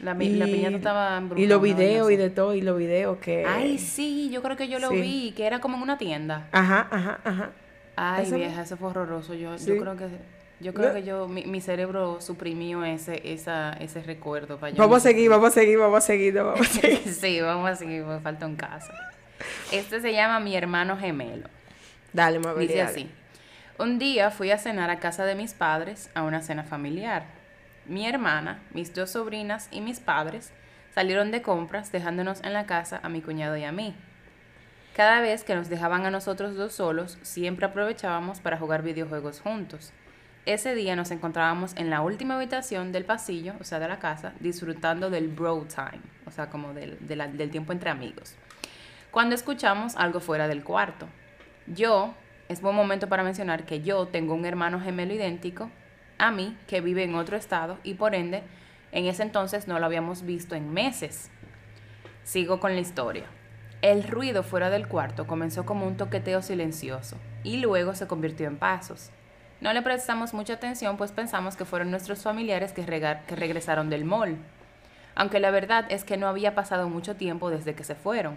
La, 0.00 0.18
pi- 0.18 0.34
la 0.34 0.44
piñata 0.44 0.76
estaba 0.76 1.14
Y 1.14 1.18
embrujada, 1.18 1.48
los 1.48 1.56
¿no? 1.58 1.62
videos 1.62 2.10
y 2.10 2.16
de 2.16 2.28
todo, 2.30 2.54
y 2.54 2.60
los 2.60 2.76
videos 2.76 3.18
que... 3.18 3.44
Ay, 3.46 3.78
sí, 3.78 4.28
yo 4.30 4.42
creo 4.42 4.56
que 4.56 4.68
yo 4.68 4.78
lo 4.78 4.90
Sí. 4.90 5.00
vi, 5.00 5.32
que 5.36 5.46
era 5.46 5.60
como 5.60 5.76
en 5.76 5.82
una 5.82 5.96
tienda. 5.96 6.48
Ajá, 6.52 6.88
ajá, 6.90 7.20
ajá. 7.24 7.50
Ay, 7.96 8.30
vieja, 8.32 8.62
eso 8.62 8.76
fue 8.76 8.88
horroroso. 8.90 9.32
Yo, 9.34 9.56
Sí. 9.56 9.66
yo 9.66 9.78
creo 9.80 9.96
que 9.96 10.08
yo 10.60 10.72
creo 10.74 10.88
No. 10.88 10.94
que 10.94 11.02
yo 11.02 11.28
mi, 11.28 11.44
mi 11.44 11.60
cerebro 11.60 12.20
suprimió 12.20 12.84
ese 12.84 13.32
esa 13.32 13.72
ese 13.74 14.02
recuerdo 14.02 14.58
para 14.58 14.70
yo 14.72 14.78
Vamos 14.82 14.98
a 14.98 15.00
seguir, 15.00 15.28
vamos 15.30 15.48
a 15.48 15.50
seguir, 15.52 15.78
vamos 15.78 15.98
a 15.98 16.00
seguir, 16.00 16.34
no, 16.34 16.44
vamos 16.46 16.68
a 16.68 16.80
seguir. 16.80 16.98
sí, 17.14 17.40
vamos 17.40 17.70
a 17.70 17.76
seguir, 17.76 18.04
me 18.04 18.20
falta 18.20 18.46
un 18.46 18.56
caso. 18.56 18.92
Este 19.72 20.00
se 20.00 20.12
llama 20.12 20.40
Mi 20.40 20.56
hermano 20.56 20.96
gemelo. 20.96 21.48
Dale, 22.12 22.38
Mabel. 22.38 22.66
Dice 22.68 22.78
dale. 22.78 22.90
así. 22.90 23.10
Un 23.78 23.98
día 23.98 24.30
fui 24.30 24.50
a 24.52 24.58
cenar 24.58 24.90
a 24.90 25.00
casa 25.00 25.24
de 25.24 25.34
mis 25.34 25.52
padres 25.54 26.08
a 26.14 26.22
una 26.22 26.40
cena 26.42 26.62
familiar. 26.62 27.24
Mi 27.86 28.06
hermana, 28.06 28.62
mis 28.72 28.94
dos 28.94 29.10
sobrinas 29.10 29.68
y 29.72 29.80
mis 29.80 29.98
padres 30.00 30.52
salieron 30.94 31.32
de 31.32 31.42
compras 31.42 31.90
dejándonos 31.90 32.42
en 32.44 32.52
la 32.52 32.66
casa 32.66 33.00
a 33.02 33.08
mi 33.08 33.20
cuñado 33.20 33.56
y 33.56 33.64
a 33.64 33.72
mí. 33.72 33.94
Cada 34.94 35.20
vez 35.20 35.42
que 35.42 35.56
nos 35.56 35.68
dejaban 35.68 36.06
a 36.06 36.10
nosotros 36.12 36.54
dos 36.54 36.72
solos, 36.74 37.18
siempre 37.22 37.66
aprovechábamos 37.66 38.38
para 38.38 38.56
jugar 38.58 38.82
videojuegos 38.82 39.40
juntos. 39.40 39.92
Ese 40.46 40.74
día 40.74 40.94
nos 40.94 41.10
encontrábamos 41.10 41.74
en 41.76 41.88
la 41.88 42.02
última 42.02 42.36
habitación 42.36 42.92
del 42.92 43.06
pasillo, 43.06 43.54
o 43.60 43.64
sea, 43.64 43.78
de 43.78 43.88
la 43.88 43.98
casa, 43.98 44.34
disfrutando 44.40 45.08
del 45.08 45.28
bro 45.28 45.66
time, 45.66 46.02
o 46.26 46.30
sea, 46.30 46.50
como 46.50 46.74
del, 46.74 46.98
de 47.00 47.16
del 47.16 47.50
tiempo 47.50 47.72
entre 47.72 47.88
amigos. 47.88 48.36
Cuando 49.10 49.34
escuchamos 49.34 49.96
algo 49.96 50.20
fuera 50.20 50.46
del 50.46 50.62
cuarto. 50.62 51.08
Yo, 51.66 52.12
es 52.50 52.60
buen 52.60 52.76
momento 52.76 53.08
para 53.08 53.22
mencionar 53.22 53.64
que 53.64 53.80
yo 53.80 54.08
tengo 54.08 54.34
un 54.34 54.44
hermano 54.44 54.80
gemelo 54.80 55.14
idéntico 55.14 55.70
a 56.18 56.30
mí 56.30 56.58
que 56.66 56.82
vive 56.82 57.04
en 57.04 57.14
otro 57.14 57.38
estado 57.38 57.78
y 57.82 57.94
por 57.94 58.14
ende, 58.14 58.42
en 58.92 59.06
ese 59.06 59.22
entonces 59.22 59.66
no 59.66 59.78
lo 59.78 59.86
habíamos 59.86 60.26
visto 60.26 60.54
en 60.54 60.74
meses. 60.74 61.30
Sigo 62.22 62.60
con 62.60 62.74
la 62.74 62.82
historia. 62.82 63.24
El 63.80 64.02
ruido 64.02 64.42
fuera 64.42 64.68
del 64.68 64.88
cuarto 64.88 65.26
comenzó 65.26 65.64
como 65.64 65.86
un 65.86 65.96
toqueteo 65.96 66.42
silencioso 66.42 67.16
y 67.42 67.56
luego 67.58 67.94
se 67.94 68.06
convirtió 68.06 68.46
en 68.46 68.58
pasos. 68.58 69.10
No 69.64 69.72
le 69.72 69.80
prestamos 69.80 70.34
mucha 70.34 70.52
atención 70.52 70.98
pues 70.98 71.10
pensamos 71.10 71.56
que 71.56 71.64
fueron 71.64 71.90
nuestros 71.90 72.22
familiares 72.22 72.74
que, 72.74 72.84
que 72.84 73.34
regresaron 73.34 73.88
del 73.88 74.04
mall. 74.04 74.36
Aunque 75.14 75.40
la 75.40 75.50
verdad 75.50 75.86
es 75.88 76.04
que 76.04 76.18
no 76.18 76.28
había 76.28 76.54
pasado 76.54 76.90
mucho 76.90 77.16
tiempo 77.16 77.48
desde 77.48 77.74
que 77.74 77.82
se 77.82 77.94
fueron. 77.94 78.36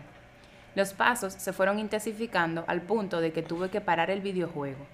Los 0.74 0.94
pasos 0.94 1.34
se 1.34 1.52
fueron 1.52 1.80
intensificando 1.80 2.64
al 2.68 2.82
punto 2.82 3.20
de 3.20 3.34
que 3.34 3.44
tuve 3.44 3.70
que 3.70 3.82
parar 3.82 4.10
el 4.10 4.22
videojuego. 4.22 4.86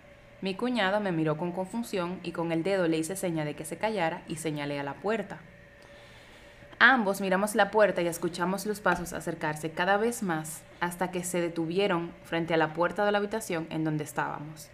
Mi 0.42 0.56
cuñado 0.56 1.00
me 1.00 1.12
miró 1.12 1.38
con 1.38 1.52
confusión 1.52 2.20
y 2.24 2.32
con 2.32 2.52
el 2.52 2.64
dedo 2.64 2.88
le 2.88 2.98
hice 2.98 3.16
seña 3.16 3.46
de 3.46 3.56
que 3.56 3.64
se 3.64 3.78
callara 3.78 4.24
y 4.28 4.38
señalé 4.38 4.80
a 4.80 4.84
la 4.84 4.96
puerta. 4.96 5.38
Ambos 6.86 7.22
miramos 7.22 7.56
la 7.56 7.72
puerta 7.72 8.02
y 8.02 8.08
escuchamos 8.08 8.66
los 8.66 8.82
pasos 8.82 9.14
acercarse 9.14 9.72
cada 9.72 9.96
vez 9.96 10.22
más 10.22 10.64
hasta 10.82 11.12
que 11.12 11.24
se 11.24 11.40
detuvieron 11.40 12.12
frente 12.26 12.54
a 12.54 12.58
la 12.58 12.74
puerta 12.74 13.06
de 13.06 13.14
la 13.14 13.20
habitación 13.20 13.68
en 13.70 13.86
donde 13.86 14.04
estábamos. 14.04 14.70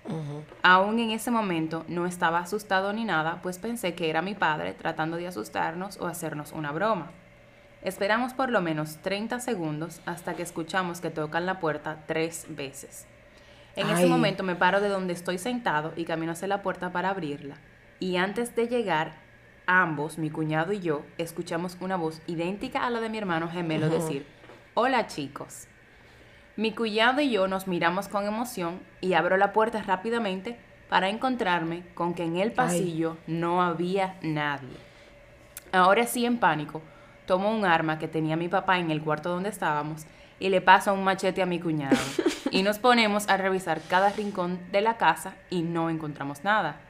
Aún 0.64 0.98
en 0.98 1.12
ese 1.12 1.30
momento 1.30 1.86
no 1.88 2.08
estaba 2.08 2.40
asustado 2.40 2.94
ni 2.94 3.06
nada, 3.06 3.44
pues 3.44 3.60
pensé 3.60 3.94
que 3.94 4.10
era 4.10 4.24
mi 4.24 4.34
padre 4.34 4.74
tratando 4.74 5.18
de 5.18 5.28
asustarnos 5.28 5.98
o 5.98 6.08
hacernos 6.08 6.52
una 6.52 6.72
broma. 6.72 7.12
Esperamos 7.84 8.34
por 8.34 8.50
lo 8.50 8.60
menos 8.60 8.98
30 9.04 9.40
segundos 9.40 10.02
hasta 10.08 10.34
que 10.34 10.42
escuchamos 10.42 11.02
que 11.02 11.12
tocan 11.12 11.46
la 11.46 11.60
puerta 11.60 12.06
tres 12.08 12.48
veces. 12.50 13.06
En 13.76 13.88
ese 13.88 14.08
momento 14.08 14.42
me 14.42 14.56
paro 14.56 14.82
de 14.82 14.90
donde 14.90 15.14
estoy 15.14 15.38
sentado 15.38 15.94
y 15.96 16.06
camino 16.06 16.32
hacia 16.32 16.48
la 16.48 16.64
puerta 16.64 16.92
para 16.92 17.12
abrirla. 17.12 17.58
Y 18.00 18.16
antes 18.16 18.56
de 18.56 18.68
llegar, 18.68 19.29
ambos, 19.70 20.18
mi 20.18 20.32
cuñado 20.32 20.74
y 20.74 20.80
yo, 20.80 21.04
escuchamos 21.20 21.78
una 21.80 21.96
voz 21.96 22.24
idéntica 22.26 22.88
a 22.88 22.90
la 22.90 23.00
de 23.00 23.10
mi 23.10 23.20
hermano 23.20 23.48
gemelo 23.50 23.88
decir, 23.88 24.26
hola 24.74 25.06
chicos. 25.06 25.68
Mi 26.56 26.72
cuñado 26.72 27.22
y 27.22 27.30
yo 27.30 27.48
nos 27.48 27.68
miramos 27.68 28.08
con 28.08 28.26
emoción 28.26 28.80
y 29.00 29.14
abro 29.14 29.38
la 29.38 29.54
puerta 29.54 29.84
rápidamente 29.84 30.58
para 30.90 31.10
encontrarme 31.10 31.84
con 31.94 32.16
que 32.16 32.24
en 32.24 32.38
el 32.38 32.52
pasillo 32.52 33.18
no 33.28 33.62
había 33.62 34.18
nadie. 34.24 34.76
Ahora 35.72 36.08
sí, 36.08 36.26
en 36.26 36.40
pánico, 36.40 36.82
tomo 37.28 37.56
un 37.56 37.64
arma 37.64 38.00
que 38.00 38.08
tenía 38.08 38.36
mi 38.36 38.50
papá 38.50 38.80
en 38.80 38.90
el 38.90 39.04
cuarto 39.04 39.30
donde 39.30 39.50
estábamos 39.50 40.08
y 40.40 40.50
le 40.50 40.62
paso 40.62 40.92
un 40.96 41.04
machete 41.04 41.44
a 41.44 41.46
mi 41.46 41.60
cuñado. 41.60 41.96
y 42.52 42.64
nos 42.64 42.80
ponemos 42.80 43.30
a 43.30 43.38
revisar 43.38 43.82
cada 43.88 44.10
rincón 44.10 44.60
de 44.72 44.82
la 44.82 44.98
casa 44.98 45.36
y 45.52 45.62
no 45.62 45.92
encontramos 45.92 46.44
nada. 46.44 46.82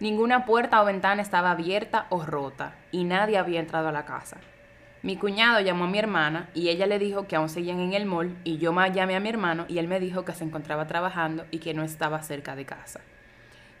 Ninguna 0.00 0.44
puerta 0.44 0.82
o 0.82 0.84
ventana 0.84 1.22
estaba 1.22 1.52
abierta 1.52 2.06
o 2.10 2.24
rota 2.24 2.74
y 2.90 3.04
nadie 3.04 3.38
había 3.38 3.60
entrado 3.60 3.88
a 3.88 3.92
la 3.92 4.04
casa. 4.04 4.38
Mi 5.02 5.16
cuñado 5.16 5.60
llamó 5.60 5.84
a 5.84 5.88
mi 5.88 5.98
hermana 5.98 6.48
y 6.52 6.68
ella 6.68 6.86
le 6.86 6.98
dijo 6.98 7.28
que 7.28 7.36
aún 7.36 7.48
seguían 7.48 7.78
en 7.78 7.92
el 7.92 8.04
mall 8.04 8.36
y 8.42 8.58
yo 8.58 8.74
llamé 8.88 9.14
a 9.14 9.20
mi 9.20 9.28
hermano 9.28 9.66
y 9.68 9.78
él 9.78 9.86
me 9.86 10.00
dijo 10.00 10.24
que 10.24 10.32
se 10.32 10.42
encontraba 10.42 10.86
trabajando 10.86 11.44
y 11.50 11.58
que 11.58 11.74
no 11.74 11.84
estaba 11.84 12.22
cerca 12.22 12.56
de 12.56 12.64
casa. 12.64 13.00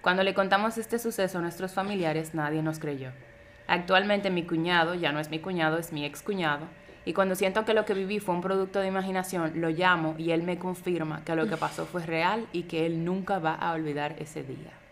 Cuando 0.02 0.22
le 0.22 0.34
contamos 0.34 0.78
este 0.78 0.98
suceso 0.98 1.38
a 1.38 1.40
nuestros 1.40 1.72
familiares, 1.72 2.34
nadie 2.34 2.62
nos 2.62 2.78
creyó. 2.78 3.10
Actualmente 3.66 4.30
mi 4.30 4.44
cuñado 4.44 4.94
ya 4.94 5.10
no 5.10 5.18
es 5.18 5.30
mi 5.30 5.40
cuñado, 5.40 5.78
es 5.78 5.92
mi 5.92 6.04
ex 6.04 6.22
cuñado. 6.22 6.66
Y 7.06 7.14
cuando 7.14 7.34
siento 7.34 7.64
que 7.64 7.74
lo 7.74 7.84
que 7.84 7.94
viví 7.94 8.20
fue 8.20 8.34
un 8.34 8.40
producto 8.40 8.80
de 8.80 8.88
imaginación, 8.88 9.60
lo 9.60 9.70
llamo 9.70 10.14
y 10.16 10.30
él 10.30 10.42
me 10.42 10.58
confirma 10.58 11.24
que 11.24 11.34
lo 11.34 11.48
que 11.48 11.56
pasó 11.56 11.86
fue 11.86 12.06
real 12.06 12.46
y 12.52 12.64
que 12.64 12.86
él 12.86 13.04
nunca 13.04 13.40
va 13.40 13.54
a 13.54 13.72
olvidar 13.72 14.14
ese 14.18 14.42
día. 14.44 14.83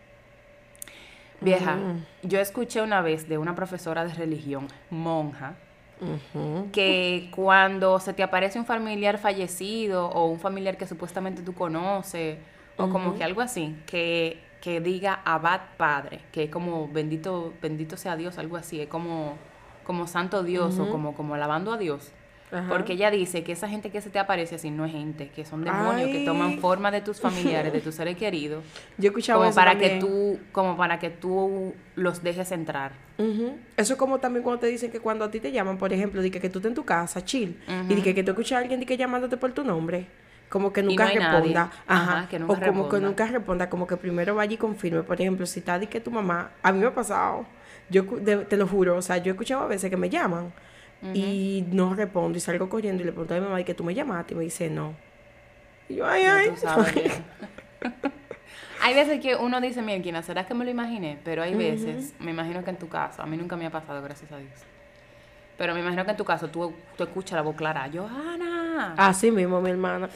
Vieja, 1.43 1.77
yo 2.21 2.39
escuché 2.39 2.81
una 2.81 3.01
vez 3.01 3.27
de 3.27 3.37
una 3.37 3.55
profesora 3.55 4.05
de 4.05 4.13
religión, 4.13 4.67
monja, 4.89 5.55
que 6.71 7.29
cuando 7.33 7.99
se 7.99 8.13
te 8.13 8.23
aparece 8.23 8.59
un 8.59 8.65
familiar 8.65 9.17
fallecido 9.17 10.07
o 10.09 10.25
un 10.25 10.39
familiar 10.39 10.77
que 10.77 10.85
supuestamente 10.87 11.41
tú 11.41 11.53
conoces, 11.53 12.37
o 12.77 12.89
como 12.89 13.15
que 13.15 13.23
algo 13.23 13.41
así, 13.41 13.75
que, 13.85 14.41
que 14.61 14.81
diga 14.81 15.21
abad 15.25 15.61
padre, 15.77 16.19
que 16.31 16.43
es 16.43 16.49
como 16.49 16.87
bendito, 16.87 17.53
bendito 17.61 17.97
sea 17.97 18.15
Dios, 18.15 18.37
algo 18.37 18.57
así, 18.57 18.81
es 18.81 18.87
como, 18.87 19.37
como 19.83 20.07
santo 20.07 20.43
Dios 20.43 20.79
o 20.79 20.89
como, 20.89 21.13
como 21.15 21.35
alabando 21.35 21.71
a 21.71 21.77
Dios. 21.77 22.11
Ajá. 22.53 22.69
Porque 22.69 22.93
ella 22.93 23.09
dice 23.09 23.43
que 23.43 23.51
esa 23.53 23.67
gente 23.67 23.89
que 23.89 23.99
se 23.99 24.09
te 24.11 24.19
aparece 24.19 24.55
así 24.55 24.69
no 24.69 24.85
es 24.85 24.91
gente, 24.91 25.29
que 25.29 25.43
son 25.43 25.63
demonios 25.63 26.09
que 26.09 26.23
toman 26.23 26.59
forma 26.59 26.91
de 26.91 27.01
tus 27.01 27.19
familiares, 27.19 27.73
de 27.73 27.81
tus 27.81 27.95
seres 27.95 28.15
queridos, 28.15 28.63
Yo 28.97 29.05
he 29.05 29.07
escuchado 29.07 29.39
como 29.39 29.49
eso 29.49 29.55
para 29.55 29.71
también. 29.71 29.99
que 29.99 30.05
tú, 30.05 30.39
como 30.51 30.77
para 30.77 30.99
que 30.99 31.09
tú 31.09 31.73
los 31.95 32.21
dejes 32.23 32.51
entrar. 32.51 32.91
Ujú. 33.17 33.57
Eso 33.77 33.93
es 33.93 33.99
como 33.99 34.19
también 34.19 34.43
cuando 34.43 34.59
te 34.59 34.67
dicen 34.67 34.91
que 34.91 34.99
cuando 34.99 35.25
a 35.25 35.31
ti 35.31 35.39
te 35.39 35.51
llaman, 35.51 35.77
por 35.77 35.91
ejemplo, 35.93 36.21
di 36.21 36.29
que, 36.31 36.39
que 36.39 36.49
tú 36.49 36.59
estás 36.59 36.69
en 36.69 36.75
tu 36.75 36.85
casa, 36.85 37.23
chill, 37.25 37.59
y 37.89 37.93
di 37.95 38.01
que, 38.01 38.13
que 38.13 38.23
tú 38.23 38.31
escuchas 38.31 38.57
a 38.57 38.61
alguien 38.61 38.79
di 38.79 38.85
que 38.85 38.97
llamándote 38.97 39.37
por 39.37 39.51
tu 39.51 39.63
nombre, 39.63 40.05
como 40.49 40.71
que 40.71 40.83
nunca 40.83 41.05
no 41.05 41.19
responda. 41.19 41.71
Ajá. 41.87 42.17
Ajá, 42.19 42.27
que 42.29 42.37
nunca 42.37 42.53
o 42.53 42.59
como 42.59 42.89
que 42.89 42.99
nunca 42.99 43.25
responda, 43.25 43.69
como 43.69 43.87
que 43.87 43.97
primero 43.97 44.35
vaya 44.35 44.53
y 44.53 44.57
confirme. 44.57 45.01
Por 45.03 45.19
ejemplo, 45.19 45.45
si 45.47 45.59
está 45.59 45.79
di 45.79 45.87
que 45.87 45.99
tu 45.99 46.11
mamá, 46.11 46.51
a 46.61 46.71
mí 46.71 46.79
me 46.79 46.85
ha 46.85 46.93
pasado, 46.93 47.45
yo 47.89 48.03
de- 48.03 48.45
te 48.45 48.57
lo 48.57 48.67
juro, 48.67 48.95
o 48.97 49.01
sea, 49.01 49.17
yo 49.17 49.31
he 49.31 49.33
escuchado 49.33 49.63
a 49.63 49.67
veces 49.67 49.89
que 49.89 49.97
me 49.97 50.09
llaman 50.09 50.53
y 51.13 51.65
no 51.71 51.93
respondo 51.93 52.37
y 52.37 52.41
salgo 52.41 52.69
corriendo 52.69 53.03
y 53.03 53.05
le 53.05 53.11
pregunto 53.11 53.33
a 53.33 53.39
mi 53.39 53.43
mamá 53.43 53.59
y 53.59 53.63
que 53.63 53.73
tú 53.73 53.83
me 53.83 53.93
llamaste 53.93 54.33
y 54.33 54.37
me 54.37 54.43
dice 54.43 54.69
no. 54.69 54.93
Y 55.89 55.95
yo, 55.95 56.07
ay, 56.07 56.23
ay. 56.23 56.51
hay 58.81 58.93
veces 58.93 59.19
que 59.19 59.35
uno 59.35 59.59
dice, 59.59 59.81
mira, 59.81 60.21
¿será 60.21 60.45
que 60.45 60.53
me 60.53 60.63
lo 60.63 60.71
imaginé? 60.71 61.19
Pero 61.23 61.43
hay 61.43 61.55
veces, 61.55 62.13
me 62.19 62.31
imagino 62.31 62.63
que 62.63 62.69
en 62.69 62.77
tu 62.77 62.87
caso, 62.87 63.21
a 63.21 63.25
mí 63.25 63.35
nunca 63.35 63.57
me 63.57 63.65
ha 63.65 63.71
pasado, 63.71 64.01
gracias 64.01 64.31
a 64.31 64.37
Dios. 64.37 64.53
Pero 65.57 65.73
me 65.73 65.81
imagino 65.81 66.05
que 66.05 66.11
en 66.11 66.17
tu 66.17 66.25
caso 66.25 66.49
tú, 66.49 66.73
tú 66.97 67.03
escuchas 67.03 67.35
la 67.35 67.41
voz 67.41 67.55
clara, 67.55 67.89
Johanna. 67.93 68.95
Así 68.97 69.29
mismo, 69.29 69.61
mi 69.61 69.69
hermana. 69.69 70.09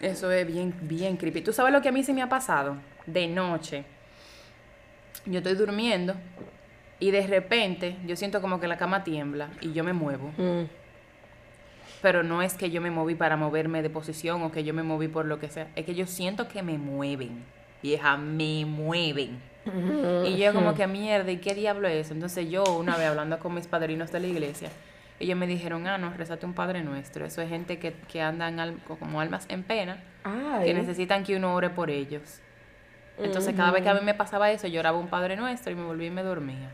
Eso 0.00 0.30
es 0.30 0.46
bien, 0.46 0.72
bien 0.82 1.16
creepy. 1.16 1.40
¿Tú 1.40 1.52
sabes 1.52 1.72
lo 1.72 1.82
que 1.82 1.88
a 1.88 1.92
mí 1.92 2.04
se 2.04 2.12
me 2.12 2.22
ha 2.22 2.28
pasado? 2.28 2.76
De 3.06 3.26
noche. 3.26 3.84
Yo 5.26 5.38
estoy 5.38 5.54
durmiendo 5.54 6.14
y 7.00 7.10
de 7.10 7.26
repente 7.26 7.96
yo 8.06 8.16
siento 8.16 8.40
como 8.40 8.60
que 8.60 8.66
la 8.68 8.76
cama 8.76 9.04
tiembla 9.04 9.48
y 9.60 9.72
yo 9.72 9.84
me 9.84 9.92
muevo. 9.92 10.32
Mm. 10.36 10.64
Pero 12.00 12.22
no 12.22 12.42
es 12.42 12.54
que 12.54 12.70
yo 12.70 12.80
me 12.80 12.90
moví 12.90 13.14
para 13.16 13.36
moverme 13.36 13.82
de 13.82 13.90
posición 13.90 14.42
o 14.42 14.52
que 14.52 14.62
yo 14.62 14.72
me 14.72 14.82
moví 14.84 15.08
por 15.08 15.24
lo 15.26 15.40
que 15.40 15.48
sea. 15.48 15.68
Es 15.74 15.84
que 15.84 15.94
yo 15.94 16.06
siento 16.06 16.46
que 16.48 16.62
me 16.62 16.78
mueven. 16.78 17.44
Vieja, 17.82 18.16
me 18.16 18.64
mueven. 18.64 19.40
Y 20.24 20.36
yo 20.38 20.54
como 20.54 20.74
que 20.74 20.86
mierda, 20.86 21.30
¿y 21.30 21.38
qué 21.38 21.54
diablo 21.54 21.88
es 21.88 22.06
eso? 22.06 22.14
Entonces 22.14 22.48
yo 22.48 22.64
una 22.64 22.96
vez 22.96 23.06
hablando 23.08 23.38
con 23.38 23.52
mis 23.54 23.66
padrinos 23.66 24.10
de 24.12 24.20
la 24.20 24.26
iglesia, 24.26 24.70
ellos 25.20 25.36
me 25.36 25.46
dijeron, 25.46 25.86
ah, 25.86 25.98
no, 25.98 26.10
rezate 26.14 26.46
un 26.46 26.54
Padre 26.54 26.82
Nuestro. 26.82 27.26
Eso 27.26 27.42
es 27.42 27.48
gente 27.50 27.78
que, 27.78 27.92
que 28.10 28.22
andan 28.22 28.60
al- 28.60 28.78
como 28.84 29.20
almas 29.20 29.44
en 29.50 29.62
pena, 29.64 30.02
Ay. 30.24 30.66
que 30.66 30.74
necesitan 30.74 31.22
que 31.24 31.36
uno 31.36 31.54
ore 31.54 31.68
por 31.70 31.90
ellos. 31.90 32.40
Entonces 33.18 33.54
cada 33.56 33.72
vez 33.72 33.82
que 33.82 33.88
a 33.88 33.94
mí 33.94 34.00
me 34.04 34.14
pasaba 34.14 34.50
eso, 34.52 34.68
yo 34.68 34.78
oraba 34.80 34.96
un 34.96 35.08
Padre 35.08 35.36
Nuestro 35.36 35.72
y 35.72 35.74
me 35.74 35.82
volví 35.84 36.06
y 36.06 36.10
me 36.10 36.22
dormía. 36.22 36.70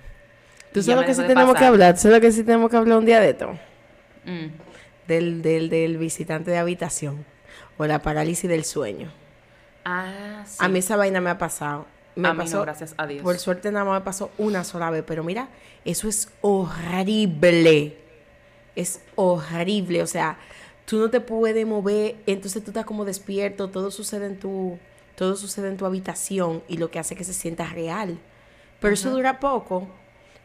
Tú 0.74 0.82
sabes 0.82 1.02
lo 1.02 1.06
que 1.06 1.14
sí 1.14 1.22
tenemos 1.22 1.54
que 1.54 1.64
hablar, 1.64 1.94
tú 1.94 2.00
sabes 2.00 2.16
lo 2.16 2.20
que 2.20 2.32
sí 2.32 2.42
tenemos 2.42 2.68
que 2.68 2.76
hablar 2.76 2.98
un 2.98 3.06
día 3.06 3.20
de 3.20 3.30
esto. 3.30 3.52
Mm. 4.24 4.46
Del, 5.06 5.40
del, 5.40 5.70
del 5.70 5.98
visitante 5.98 6.50
de 6.50 6.58
habitación 6.58 7.24
o 7.76 7.86
la 7.86 8.02
parálisis 8.02 8.50
del 8.50 8.64
sueño. 8.64 9.12
Ah, 9.84 10.42
sí. 10.44 10.56
A 10.58 10.66
mí 10.66 10.80
esa 10.80 10.96
vaina 10.96 11.20
me 11.20 11.30
ha 11.30 11.38
pasado. 11.38 11.86
me 12.16 12.26
A 12.26 12.32
mí 12.32 12.38
no, 12.38 12.44
pasó, 12.44 12.62
gracias 12.62 12.92
a 12.96 13.06
Dios. 13.06 13.22
Por 13.22 13.38
suerte 13.38 13.70
nada 13.70 13.84
más 13.84 14.00
me 14.00 14.04
pasó 14.04 14.32
una 14.36 14.64
sola 14.64 14.90
vez, 14.90 15.04
pero 15.06 15.22
mira, 15.22 15.48
eso 15.84 16.08
es 16.08 16.28
horrible. 16.40 17.96
Es 18.74 19.00
horrible, 19.14 20.02
o 20.02 20.08
sea, 20.08 20.38
tú 20.86 20.98
no 20.98 21.08
te 21.08 21.20
puedes 21.20 21.64
mover, 21.64 22.16
entonces 22.26 22.64
tú 22.64 22.72
estás 22.72 22.84
como 22.84 23.04
despierto, 23.04 23.70
todo 23.70 23.92
sucede 23.92 24.26
en 24.26 24.40
tu 24.40 24.76
todo 25.14 25.36
sucede 25.36 25.68
en 25.68 25.76
tu 25.76 25.86
habitación 25.86 26.64
y 26.66 26.78
lo 26.78 26.90
que 26.90 26.98
hace 26.98 27.14
que 27.14 27.22
se 27.22 27.32
sienta 27.32 27.66
real. 27.66 28.18
Pero 28.80 28.94
eso 28.94 29.10
dura 29.10 29.38
poco. 29.38 29.86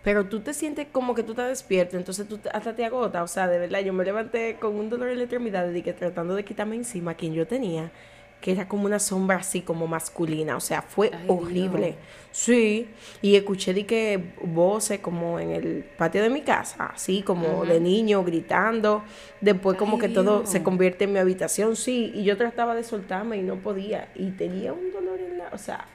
Pero 0.04 0.26
tú 0.26 0.40
te 0.40 0.54
sientes 0.54 0.88
como 0.92 1.14
que 1.14 1.24
tú 1.24 1.32
estás 1.34 1.50
despierto, 1.50 1.98
entonces 1.98 2.28
tú 2.28 2.40
hasta 2.54 2.76
te 2.76 2.86
agota. 2.86 3.24
O 3.24 3.28
sea, 3.28 3.48
de 3.48 3.60
verdad, 3.60 3.82
yo 3.82 3.94
me 3.94 4.06
levanté 4.06 4.56
con 4.56 4.76
un 4.76 4.90
dolor 4.90 5.10
en 5.10 5.18
la 5.18 5.24
extremidad 5.24 5.72
que 5.74 5.94
tratando 5.94 6.36
de 6.36 6.46
quitarme 6.46 6.76
encima 6.78 7.12
a 7.12 7.14
quien 7.16 7.34
yo 7.34 7.46
tenía, 7.46 7.92
que 8.40 8.54
era 8.54 8.70
como 8.70 8.86
una 8.86 9.00
sombra 9.00 9.38
así 9.38 9.62
como 9.62 9.88
masculina. 9.88 10.56
O 10.56 10.62
sea, 10.62 10.82
fue 10.82 11.12
Ay, 11.14 11.26
horrible. 11.28 11.88
Dios. 11.88 11.98
Sí, 12.32 12.88
y 13.22 13.36
escuché 13.36 13.74
de 13.74 13.86
que 13.86 14.34
voces 14.42 15.00
como 15.02 15.38
en 15.38 15.52
el 15.52 15.84
patio 15.98 16.22
de 16.22 16.30
mi 16.30 16.42
casa, 16.42 16.92
así 16.94 17.22
como 17.22 17.66
de 17.66 17.82
niño 17.82 18.24
gritando. 18.24 19.04
Después 19.42 19.78
como 19.78 20.00
que 20.00 20.08
todo 20.08 20.46
se 20.46 20.64
convierte 20.64 21.04
en 21.04 21.14
mi 21.14 21.20
habitación, 21.20 21.76
sí, 21.76 22.14
y 22.16 22.24
yo 22.24 22.38
trataba 22.38 22.74
de 22.74 22.86
soltarme 22.86 23.36
y 23.36 23.42
no 23.42 23.58
podía. 23.58 24.08
Y 24.16 24.32
tenía 24.32 24.72
un 24.72 24.94
dolor 24.94 25.20
en 25.20 25.40
la, 25.40 25.50
o 25.52 25.58
sea, 25.58 25.86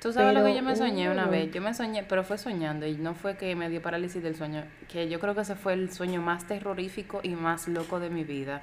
Tú 0.00 0.12
sabes 0.14 0.32
lo 0.34 0.42
que 0.44 0.54
yo 0.54 0.62
me 0.62 0.74
soñé 0.76 1.10
una 1.10 1.26
vez. 1.26 1.50
Yo 1.52 1.60
me 1.60 1.74
soñé, 1.74 2.02
pero 2.04 2.24
fue 2.24 2.38
soñando 2.38 2.86
y 2.86 2.94
no 2.96 3.14
fue 3.14 3.36
que 3.36 3.54
me 3.54 3.68
dio 3.68 3.82
parálisis 3.82 4.22
del 4.22 4.34
sueño. 4.34 4.64
Que 4.90 5.08
yo 5.08 5.20
creo 5.20 5.34
que 5.34 5.42
ese 5.42 5.56
fue 5.56 5.74
el 5.74 5.92
sueño 5.92 6.22
más 6.22 6.46
terrorífico 6.46 7.20
y 7.22 7.30
más 7.30 7.68
loco 7.68 8.00
de 8.00 8.08
mi 8.08 8.24
vida. 8.24 8.62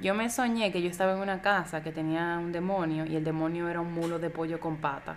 Yo 0.00 0.14
me 0.14 0.30
soñé 0.30 0.70
que 0.72 0.80
yo 0.82 0.88
estaba 0.88 1.12
en 1.12 1.18
una 1.18 1.42
casa 1.42 1.82
que 1.82 1.90
tenía 1.90 2.38
un 2.40 2.52
demonio 2.52 3.04
y 3.04 3.16
el 3.16 3.24
demonio 3.24 3.68
era 3.68 3.80
un 3.80 3.92
mulo 3.92 4.18
de 4.20 4.30
pollo 4.30 4.60
con 4.60 4.76
pata. 4.76 5.16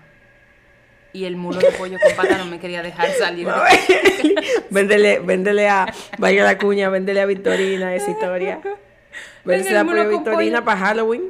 Y 1.13 1.26
el 1.26 1.36
mulo 1.36 1.60
de 1.60 1.71
pollo 1.71 1.97
con 2.04 2.15
pata 2.15 2.38
no 2.38 2.45
me 2.45 2.60
quería 2.60 2.82
dejar 2.82 3.10
salir. 3.12 3.47
de- 3.47 4.36
véndele, 4.71 5.19
véndele 5.19 5.69
a 5.69 5.86
Vaya 6.17 6.43
la 6.43 6.58
Cuña, 6.58 6.89
véndele 6.89 7.21
a 7.21 7.26
Victorina 7.28 7.93
esa 7.95 8.10
historia. 8.12 8.60
Véndele 9.45 9.69
el 9.71 9.78
a 9.78 10.04
Victorina 10.06 10.58
pollo. 10.58 10.65
para 10.65 10.80
Halloween. 10.80 11.23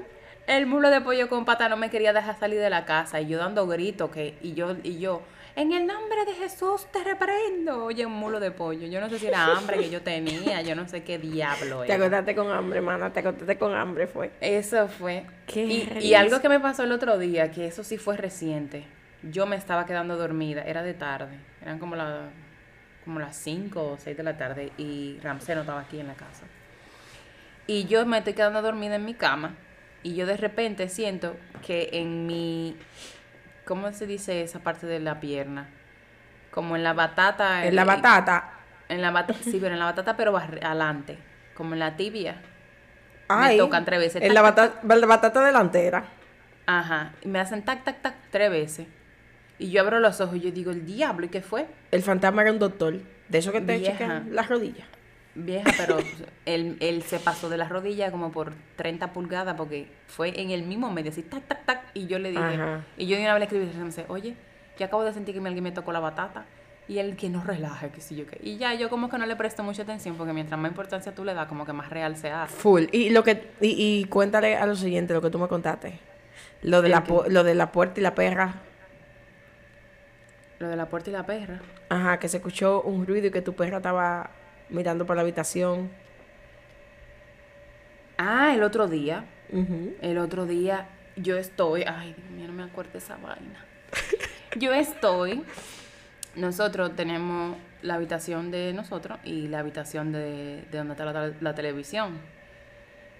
El 0.47 0.65
mulo 0.65 0.89
de 0.89 1.01
pollo 1.01 1.27
con 1.27 1.43
pata 1.43 1.67
no 1.67 1.75
me 1.75 1.89
quería 1.89 2.13
dejar 2.13 2.39
salir 2.39 2.59
de 2.59 2.69
la 2.69 2.85
casa 2.85 3.19
y 3.19 3.27
yo 3.27 3.37
dando 3.37 3.67
gritos 3.67 4.09
que 4.09 4.37
y 4.41 4.53
yo 4.53 4.77
y 4.81 4.97
yo 4.97 5.21
en 5.57 5.73
el 5.73 5.85
nombre 5.85 6.23
de 6.23 6.35
Jesús 6.35 6.85
te 6.93 7.03
reprendo. 7.03 7.83
Oye, 7.83 8.05
un 8.05 8.13
mulo 8.13 8.39
de 8.39 8.51
pollo. 8.51 8.87
Yo 8.87 9.01
no 9.01 9.09
sé 9.09 9.19
si 9.19 9.27
era 9.27 9.57
hambre 9.57 9.79
que 9.79 9.89
yo 9.89 10.01
tenía, 10.03 10.61
yo 10.61 10.75
no 10.75 10.87
sé 10.87 11.03
qué 11.03 11.17
diablo 11.17 11.81
Te 11.81 11.87
era. 11.87 11.95
acostaste 11.95 12.35
con 12.35 12.49
hambre, 12.49 12.79
mana, 12.79 13.11
te 13.11 13.19
acostaste 13.19 13.57
con 13.57 13.75
hambre, 13.75 14.07
fue. 14.07 14.31
Eso 14.39 14.87
fue. 14.87 15.25
Qué 15.47 15.65
y, 15.99 16.13
algo 16.13 16.39
que 16.41 16.47
me 16.47 16.59
pasó 16.59 16.83
el 16.83 16.91
otro 16.91 17.17
día, 17.17 17.51
que 17.51 17.65
eso 17.65 17.83
sí 17.83 17.97
fue 17.97 18.15
reciente. 18.15 18.85
Yo 19.23 19.47
me 19.47 19.55
estaba 19.55 19.85
quedando 19.85 20.15
dormida, 20.15 20.61
era 20.61 20.83
de 20.83 20.93
tarde, 20.93 21.39
eran 21.61 21.79
como, 21.79 21.95
la, 21.95 22.29
como 23.03 23.19
las 23.19 23.35
5 23.35 23.83
o 23.83 23.97
6 23.97 24.15
de 24.15 24.23
la 24.23 24.37
tarde 24.37 24.71
y 24.77 25.17
Ramsey 25.23 25.55
no 25.55 25.61
estaba 25.61 25.81
aquí 25.81 25.99
en 25.99 26.07
la 26.07 26.13
casa. 26.13 26.45
Y 27.65 27.85
yo 27.85 28.05
me 28.05 28.19
estoy 28.19 28.33
quedando 28.33 28.61
dormida 28.61 28.95
en 28.95 29.03
mi 29.03 29.15
cama 29.15 29.55
y 30.07 30.15
yo 30.15 30.25
de 30.25 30.37
repente 30.37 30.87
siento 30.87 31.35
que 31.65 31.89
en 31.91 32.25
mi, 32.25 32.77
¿cómo 33.65 33.91
se 33.91 34.07
dice 34.07 34.41
esa 34.41 34.59
parte 34.59 34.87
de 34.87 35.01
la 35.01 35.19
pierna? 35.19 35.67
Como 36.49 36.77
en 36.77 36.83
la 36.85 36.93
batata. 36.93 37.65
En 37.65 37.75
la 37.75 37.81
eh, 37.81 37.85
batata. 37.85 38.53
En 38.87 39.01
la 39.01 39.11
batata, 39.11 39.39
sí, 39.43 39.59
pero 39.61 39.73
en 39.73 39.79
la 39.79 39.85
batata, 39.85 40.15
pero 40.15 40.37
adelante, 40.37 41.19
como 41.55 41.73
en 41.73 41.79
la 41.79 41.97
tibia. 41.97 42.37
Ay, 43.27 43.57
tocan 43.57 43.83
tres 43.83 43.99
veces. 43.99 44.21
En 44.23 44.33
la 44.33 44.41
batata, 44.41 44.79
la 44.81 45.05
batata 45.05 45.45
delantera. 45.45 46.05
Ajá. 46.67 47.11
Y 47.21 47.27
me 47.27 47.39
hacen 47.39 47.65
tac, 47.65 47.83
tac, 47.83 48.01
tac 48.01 48.15
tres 48.31 48.49
veces. 48.49 48.87
Y 49.59 49.71
yo 49.71 49.81
abro 49.81 49.99
los 49.99 50.21
ojos 50.21 50.37
y 50.37 50.39
yo 50.39 50.51
digo, 50.51 50.71
el 50.71 50.85
diablo, 50.85 51.25
¿y 51.25 51.29
qué 51.29 51.41
fue? 51.41 51.67
El 51.91 52.01
fantasma 52.01 52.43
era 52.43 52.53
un 52.53 52.59
doctor. 52.59 52.93
De 53.27 53.39
eso 53.39 53.51
que 53.51 53.59
te 53.59 53.83
checan 53.83 54.33
las 54.33 54.47
rodillas. 54.47 54.87
Vieja, 55.39 55.69
pero 55.77 55.97
él, 56.45 56.77
él 56.79 57.03
se 57.03 57.19
pasó 57.19 57.47
de 57.47 57.57
la 57.57 57.69
rodilla 57.69 58.11
como 58.11 58.31
por 58.31 58.53
30 58.75 59.13
pulgadas 59.13 59.55
porque 59.55 59.87
fue 60.07 60.39
en 60.41 60.49
el 60.49 60.63
mismo 60.63 60.89
medio, 60.91 61.11
así, 61.11 61.21
tac, 61.21 61.43
tac, 61.47 61.63
tac. 61.65 61.81
Y 61.93 62.07
yo 62.07 62.17
le 62.17 62.29
dije, 62.31 62.41
Ajá. 62.43 62.81
y 62.97 63.05
yo 63.05 63.15
de 63.17 63.21
una 63.23 63.33
vez 63.33 63.41
le 63.41 63.45
escribí, 63.45 63.69
y 63.71 63.77
me 63.77 63.85
dice, 63.85 64.05
oye, 64.07 64.35
yo 64.79 64.85
acabo 64.87 65.03
de 65.03 65.13
sentir 65.13 65.35
que 65.35 65.41
me- 65.41 65.49
alguien 65.49 65.63
me 65.63 65.71
tocó 65.71 65.91
la 65.91 65.99
batata. 65.99 66.45
Y 66.89 66.99
él 66.99 67.15
que 67.17 67.29
no 67.29 67.43
relaje, 67.43 67.89
que 67.89 67.99
sí 68.01 68.15
yo 68.15 68.25
qué. 68.25 68.39
Y 68.41 68.57
ya 68.57 68.73
yo 68.73 68.89
como 68.89 69.09
que 69.09 69.17
no 69.17 69.25
le 69.25 69.35
presto 69.35 69.61
mucha 69.61 69.81
atención 69.83 70.15
porque 70.15 70.31
mientras 70.33 70.57
más 70.59 70.71
importancia 70.71 71.13
tú 71.13 71.23
le 71.25 71.33
das, 71.33 71.45
como 71.47 71.65
que 71.65 71.73
más 71.73 71.89
real 71.89 72.15
se 72.15 72.31
hace. 72.31 72.55
Full. 72.55 72.85
Y 72.93 73.09
lo 73.09 73.23
que 73.25 73.51
y, 73.61 73.75
y 73.99 74.05
cuéntale 74.05 74.55
a 74.55 74.65
los 74.65 74.79
siguientes 74.79 75.13
lo 75.13 75.21
que 75.21 75.29
tú 75.29 75.37
me 75.37 75.49
contaste. 75.49 75.99
Lo 76.61 76.81
de 76.81 76.87
¿El 76.87 76.91
la 76.93 77.03
pu- 77.05 77.27
lo 77.27 77.43
de 77.43 77.55
la 77.55 77.71
puerta 77.73 77.99
y 77.99 78.03
la 78.03 78.15
perra. 78.15 78.55
Lo 80.59 80.69
de 80.69 80.75
la 80.75 80.87
puerta 80.87 81.09
y 81.09 81.13
la 81.13 81.25
perra. 81.25 81.59
Ajá, 81.89 82.19
que 82.19 82.27
se 82.29 82.37
escuchó 82.37 82.81
un 82.81 83.05
ruido 83.05 83.27
y 83.27 83.31
que 83.31 83.41
tu 83.41 83.53
perra 83.53 83.77
estaba 83.77 84.29
mirando 84.69 85.05
por 85.05 85.15
la 85.15 85.21
habitación. 85.21 85.89
Ah, 88.17 88.53
el 88.53 88.63
otro 88.63 88.87
día. 88.87 89.25
El 90.01 90.17
otro 90.17 90.45
día 90.45 90.89
yo 91.17 91.37
estoy, 91.37 91.83
ay 91.87 92.13
Dios 92.15 92.29
mío, 92.29 92.47
no 92.47 92.53
me 92.53 92.63
acuerdo 92.63 92.91
de 92.93 92.99
esa 92.99 93.17
vaina. 93.17 93.65
Yo 94.57 94.73
estoy, 94.73 95.43
nosotros 96.35 96.95
tenemos 96.95 97.57
la 97.81 97.95
habitación 97.95 98.51
de 98.51 98.73
nosotros 98.73 99.19
y 99.23 99.47
la 99.47 99.59
habitación 99.59 100.11
de, 100.11 100.63
de 100.71 100.77
donde 100.77 100.93
está 100.93 101.05
la, 101.05 101.33
la 101.39 101.55
televisión. 101.55 102.17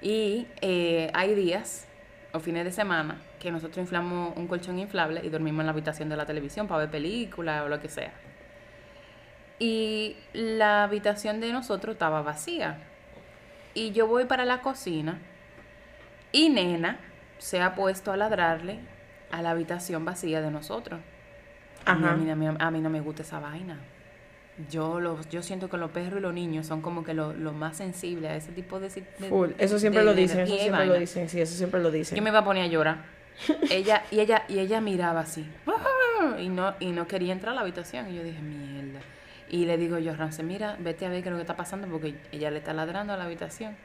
Y 0.02 0.48
eh, 0.62 1.10
hay 1.14 1.34
días 1.36 1.88
o 2.34 2.40
fines 2.40 2.66
de 2.66 2.72
semana 2.72 3.20
que 3.40 3.52
nosotros 3.52 3.78
inflamos 3.78 4.36
un 4.36 4.48
colchón 4.48 4.80
inflable 4.80 5.22
y 5.24 5.30
dormimos 5.30 5.62
en 5.62 5.68
la 5.68 5.72
habitación 5.72 6.10
de 6.10 6.18
la 6.18 6.26
televisión 6.26 6.68
para 6.68 6.82
ver 6.82 6.92
películas 6.92 7.64
o 7.64 7.70
lo 7.70 7.80
que 7.80 7.90
sea. 7.90 8.14
Y 9.60 10.16
la 10.34 10.84
habitación 10.84 11.40
de 11.40 11.52
nosotros 11.52 11.94
estaba 11.94 12.22
vacía. 12.22 12.80
Y 13.74 13.92
yo 13.92 14.08
voy 14.08 14.26
para 14.26 14.46
la 14.46 14.62
cocina 14.62 15.20
y 16.32 16.50
nena 16.50 17.00
se 17.38 17.62
ha 17.62 17.76
puesto 17.76 18.12
a 18.12 18.18
ladrarle 18.18 18.80
a 19.32 19.42
la 19.42 19.52
habitación 19.52 20.06
vacía 20.06 20.42
de 20.42 20.52
nosotros. 20.52 21.00
A 21.86 21.96
mí, 21.96 22.04
Ajá. 22.06 22.14
a, 22.14 22.18
mí, 22.18 22.30
a 22.30 22.36
mí- 22.36 22.58
a 22.60 22.72
mí 22.72 22.82
no 22.82 22.90
me 22.90 23.02
gusta 23.02 23.22
esa 23.22 23.40
vaina. 23.40 23.80
Yo, 24.70 25.00
los, 25.00 25.30
yo 25.30 25.44
siento 25.44 25.70
que 25.70 25.78
los 25.78 25.92
perros 25.92 26.20
y 26.20 26.22
los 26.22 26.34
niños 26.34 26.66
son 26.66 26.82
como 26.82 27.04
que 27.04 27.14
lo, 27.14 27.32
lo 27.34 27.54
más 27.54 27.78
sensibles 27.78 28.32
a 28.32 28.36
ese 28.36 28.52
tipo 28.52 28.80
de... 28.80 28.90
Full. 28.90 29.52
Eso 29.60 29.78
siempre 29.78 30.00
de- 30.00 30.06
lo 30.06 30.16
de 30.16 30.22
dicen, 30.22 30.40
eso 30.42 30.58
siempre 30.58 30.86
lo 30.88 30.94
dicen, 30.96 31.30
sí, 31.30 31.40
eso 31.40 31.56
siempre 31.56 31.80
lo 31.82 31.92
dicen. 31.92 32.16
Yo 32.16 32.24
me 32.24 32.30
iba 32.32 32.40
a 32.40 32.44
poner 32.44 32.64
a 32.64 32.68
llorar. 32.68 33.06
ella, 33.70 34.04
y 34.10 34.20
ella, 34.20 34.44
y 34.48 34.58
ella 34.60 34.82
miraba 34.82 35.22
así. 35.22 35.48
Y 36.40 36.50
no, 36.50 36.74
y 36.80 36.88
no 36.92 37.08
quería 37.08 37.32
entrar 37.32 37.52
a 37.54 37.56
la 37.56 37.62
habitación. 37.62 38.12
Y 38.12 38.16
yo 38.16 38.24
dije, 38.24 38.42
mierda. 38.42 38.77
Y 39.50 39.66
le 39.66 39.78
digo 39.78 39.98
yo, 39.98 40.16
Rance, 40.16 40.44
mira, 40.44 40.76
vete 40.80 41.06
a 41.06 41.10
ver 41.10 41.24
qué 41.24 41.30
es 41.30 41.32
lo 41.32 41.38
que 41.38 41.44
está 41.44 41.56
pasando 41.56 41.88
porque 41.88 42.16
ella 42.32 42.52
le 42.52 42.58
está 42.58 42.74
ladrando 42.74 43.14
a 43.14 43.18
la 43.18 43.26
habitación. 43.26 43.76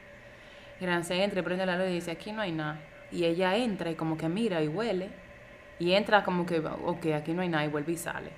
Y 0.79 0.85
Rance 0.85 1.23
entra 1.23 1.39
y 1.39 1.43
prende 1.43 1.65
la 1.65 1.77
luz 1.77 1.87
y 1.87 1.93
dice, 1.93 2.11
aquí 2.11 2.31
no 2.31 2.41
hay 2.41 2.51
nada. 2.51 2.79
Y 3.11 3.25
ella 3.25 3.55
entra 3.55 3.91
y 3.91 3.95
como 3.95 4.17
que 4.17 4.27
mira 4.27 4.61
y 4.61 4.67
huele. 4.67 5.09
Y 5.79 5.93
entra 5.93 6.23
como 6.23 6.45
que, 6.45 6.59
ok, 6.59 7.05
aquí 7.15 7.33
no 7.33 7.41
hay 7.41 7.49
nada 7.49 7.63
y 7.63 7.69
vuelve 7.69 7.93
y 7.93 7.97
sale. 7.97 8.31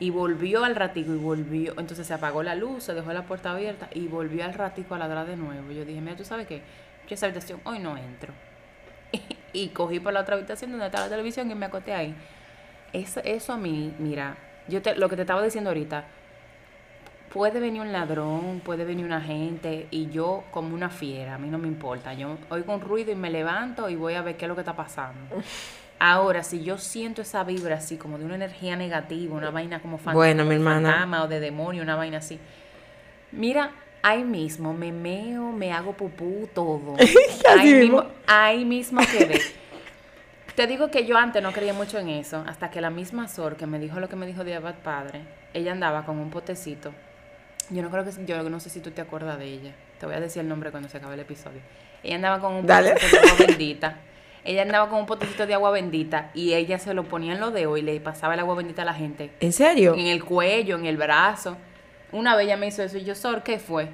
Y 0.00 0.10
volvió 0.10 0.64
al 0.64 0.76
ratico 0.76 1.12
y 1.12 1.18
volvió. 1.18 1.72
Entonces 1.78 2.06
se 2.06 2.14
apagó 2.14 2.42
la 2.42 2.54
luz, 2.54 2.84
se 2.84 2.94
dejó 2.94 3.12
la 3.12 3.26
puerta 3.26 3.52
abierta 3.52 3.88
y 3.92 4.08
volvió 4.08 4.44
al 4.44 4.54
ratico 4.54 4.94
a 4.94 4.98
ladrar 4.98 5.26
de 5.26 5.36
nuevo. 5.36 5.70
Yo 5.72 5.84
dije, 5.84 6.00
mira, 6.00 6.16
¿tú 6.16 6.24
sabes 6.24 6.46
qué? 6.46 6.62
Yo 7.06 7.14
esa 7.14 7.26
habitación 7.26 7.60
hoy 7.64 7.78
no 7.80 7.96
entro. 7.96 8.32
y 9.52 9.68
cogí 9.68 10.00
por 10.00 10.12
la 10.12 10.20
otra 10.20 10.36
habitación 10.36 10.70
donde 10.70 10.86
está 10.86 11.00
la 11.00 11.08
televisión 11.08 11.50
y 11.50 11.54
me 11.54 11.66
acosté 11.66 11.92
ahí. 11.92 12.14
Eso, 12.92 13.20
eso 13.24 13.52
a 13.52 13.56
mí, 13.56 13.94
mira, 13.98 14.36
yo 14.68 14.82
te, 14.82 14.94
lo 14.96 15.08
que 15.08 15.16
te 15.16 15.22
estaba 15.22 15.42
diciendo 15.42 15.70
ahorita, 15.70 16.04
puede 17.32 17.58
venir 17.60 17.80
un 17.82 17.92
ladrón, 17.92 18.60
puede 18.64 18.84
venir 18.84 19.04
una 19.04 19.20
gente 19.20 19.86
y 19.90 20.08
yo 20.10 20.44
como 20.52 20.74
una 20.74 20.88
fiera, 20.90 21.34
a 21.34 21.38
mí 21.38 21.48
no 21.48 21.58
me 21.58 21.66
importa. 21.68 22.14
Yo 22.14 22.38
oigo 22.50 22.72
un 22.74 22.80
ruido 22.80 23.10
y 23.12 23.16
me 23.16 23.30
levanto 23.30 23.88
y 23.88 23.96
voy 23.96 24.14
a 24.14 24.22
ver 24.22 24.36
qué 24.36 24.44
es 24.44 24.48
lo 24.48 24.54
que 24.54 24.60
está 24.60 24.76
pasando. 24.76 25.36
Ahora, 25.98 26.42
si 26.42 26.62
yo 26.62 26.76
siento 26.76 27.22
esa 27.22 27.44
vibra 27.44 27.76
así, 27.76 27.96
como 27.96 28.18
de 28.18 28.24
una 28.24 28.34
energía 28.34 28.76
negativa, 28.76 29.34
una 29.36 29.50
vaina 29.50 29.80
como 29.80 29.96
fan- 29.96 30.14
Bueno, 30.14 30.44
mi 30.44 30.56
hermana. 30.56 30.90
fantasma 30.90 31.24
o 31.24 31.28
de 31.28 31.40
demonio, 31.40 31.82
una 31.82 31.94
vaina 31.96 32.18
así. 32.18 32.38
Mira, 33.32 33.70
ahí 34.02 34.22
mismo 34.24 34.74
me 34.74 34.92
meo, 34.92 35.50
me 35.52 35.72
hago 35.72 35.92
pupú, 35.92 36.48
todo. 36.52 36.96
Ahí, 37.48 37.72
mismo. 37.74 38.02
mismo, 38.02 38.12
ahí 38.26 38.64
mismo 38.64 39.00
quedé. 39.10 39.40
Te 40.54 40.68
digo 40.68 40.88
que 40.90 41.04
yo 41.04 41.16
antes 41.18 41.42
no 41.42 41.52
creía 41.52 41.72
mucho 41.72 41.98
en 41.98 42.08
eso, 42.08 42.44
hasta 42.46 42.70
que 42.70 42.80
la 42.80 42.90
misma 42.90 43.26
Sor 43.26 43.56
que 43.56 43.66
me 43.66 43.78
dijo 43.80 43.98
lo 43.98 44.08
que 44.08 44.14
me 44.14 44.24
dijo 44.26 44.44
de 44.44 44.54
Abad 44.54 44.76
Padre, 44.84 45.22
ella 45.52 45.72
andaba 45.72 46.04
con 46.06 46.18
un 46.18 46.30
potecito. 46.30 46.92
Yo 47.70 47.82
no 47.82 47.90
creo 47.90 48.04
que 48.04 48.12
yo 48.24 48.42
no 48.48 48.60
sé 48.60 48.70
si 48.70 48.80
tú 48.80 48.90
te 48.92 49.00
acuerdas 49.00 49.38
de 49.38 49.46
ella. 49.46 49.72
Te 49.98 50.06
voy 50.06 50.14
a 50.14 50.20
decir 50.20 50.42
el 50.42 50.48
nombre 50.48 50.70
cuando 50.70 50.88
se 50.88 50.98
acabe 50.98 51.14
el 51.14 51.20
episodio. 51.20 51.60
Ella 52.04 52.16
andaba 52.16 52.38
con 52.38 52.52
un 52.52 52.66
Dale. 52.66 52.92
potecito 52.92 53.16
de 53.20 53.28
agua 53.30 53.46
bendita. 53.46 53.96
Ella 54.44 54.62
andaba 54.62 54.88
con 54.90 54.98
un 55.00 55.06
potecito 55.06 55.46
de 55.46 55.54
agua 55.54 55.70
bendita 55.70 56.30
y 56.34 56.52
ella 56.52 56.78
se 56.78 56.92
lo 56.94 57.04
ponía 57.04 57.32
en 57.32 57.40
los 57.40 57.52
dedos 57.52 57.78
y 57.78 57.82
le 57.82 57.98
pasaba 58.00 58.34
el 58.34 58.40
agua 58.40 58.54
bendita 58.54 58.82
a 58.82 58.84
la 58.84 58.92
gente 58.94 59.30
¿En 59.40 59.52
serio? 59.52 59.94
en 59.94 60.06
el 60.06 60.22
cuello, 60.22 60.76
en 60.76 60.84
el 60.84 60.98
brazo. 60.98 61.56
Una 62.12 62.36
vez 62.36 62.44
ella 62.46 62.56
me 62.58 62.66
hizo 62.68 62.82
eso 62.82 62.98
y 62.98 63.04
yo, 63.04 63.14
Sor, 63.14 63.42
¿qué 63.42 63.58
fue? 63.58 63.88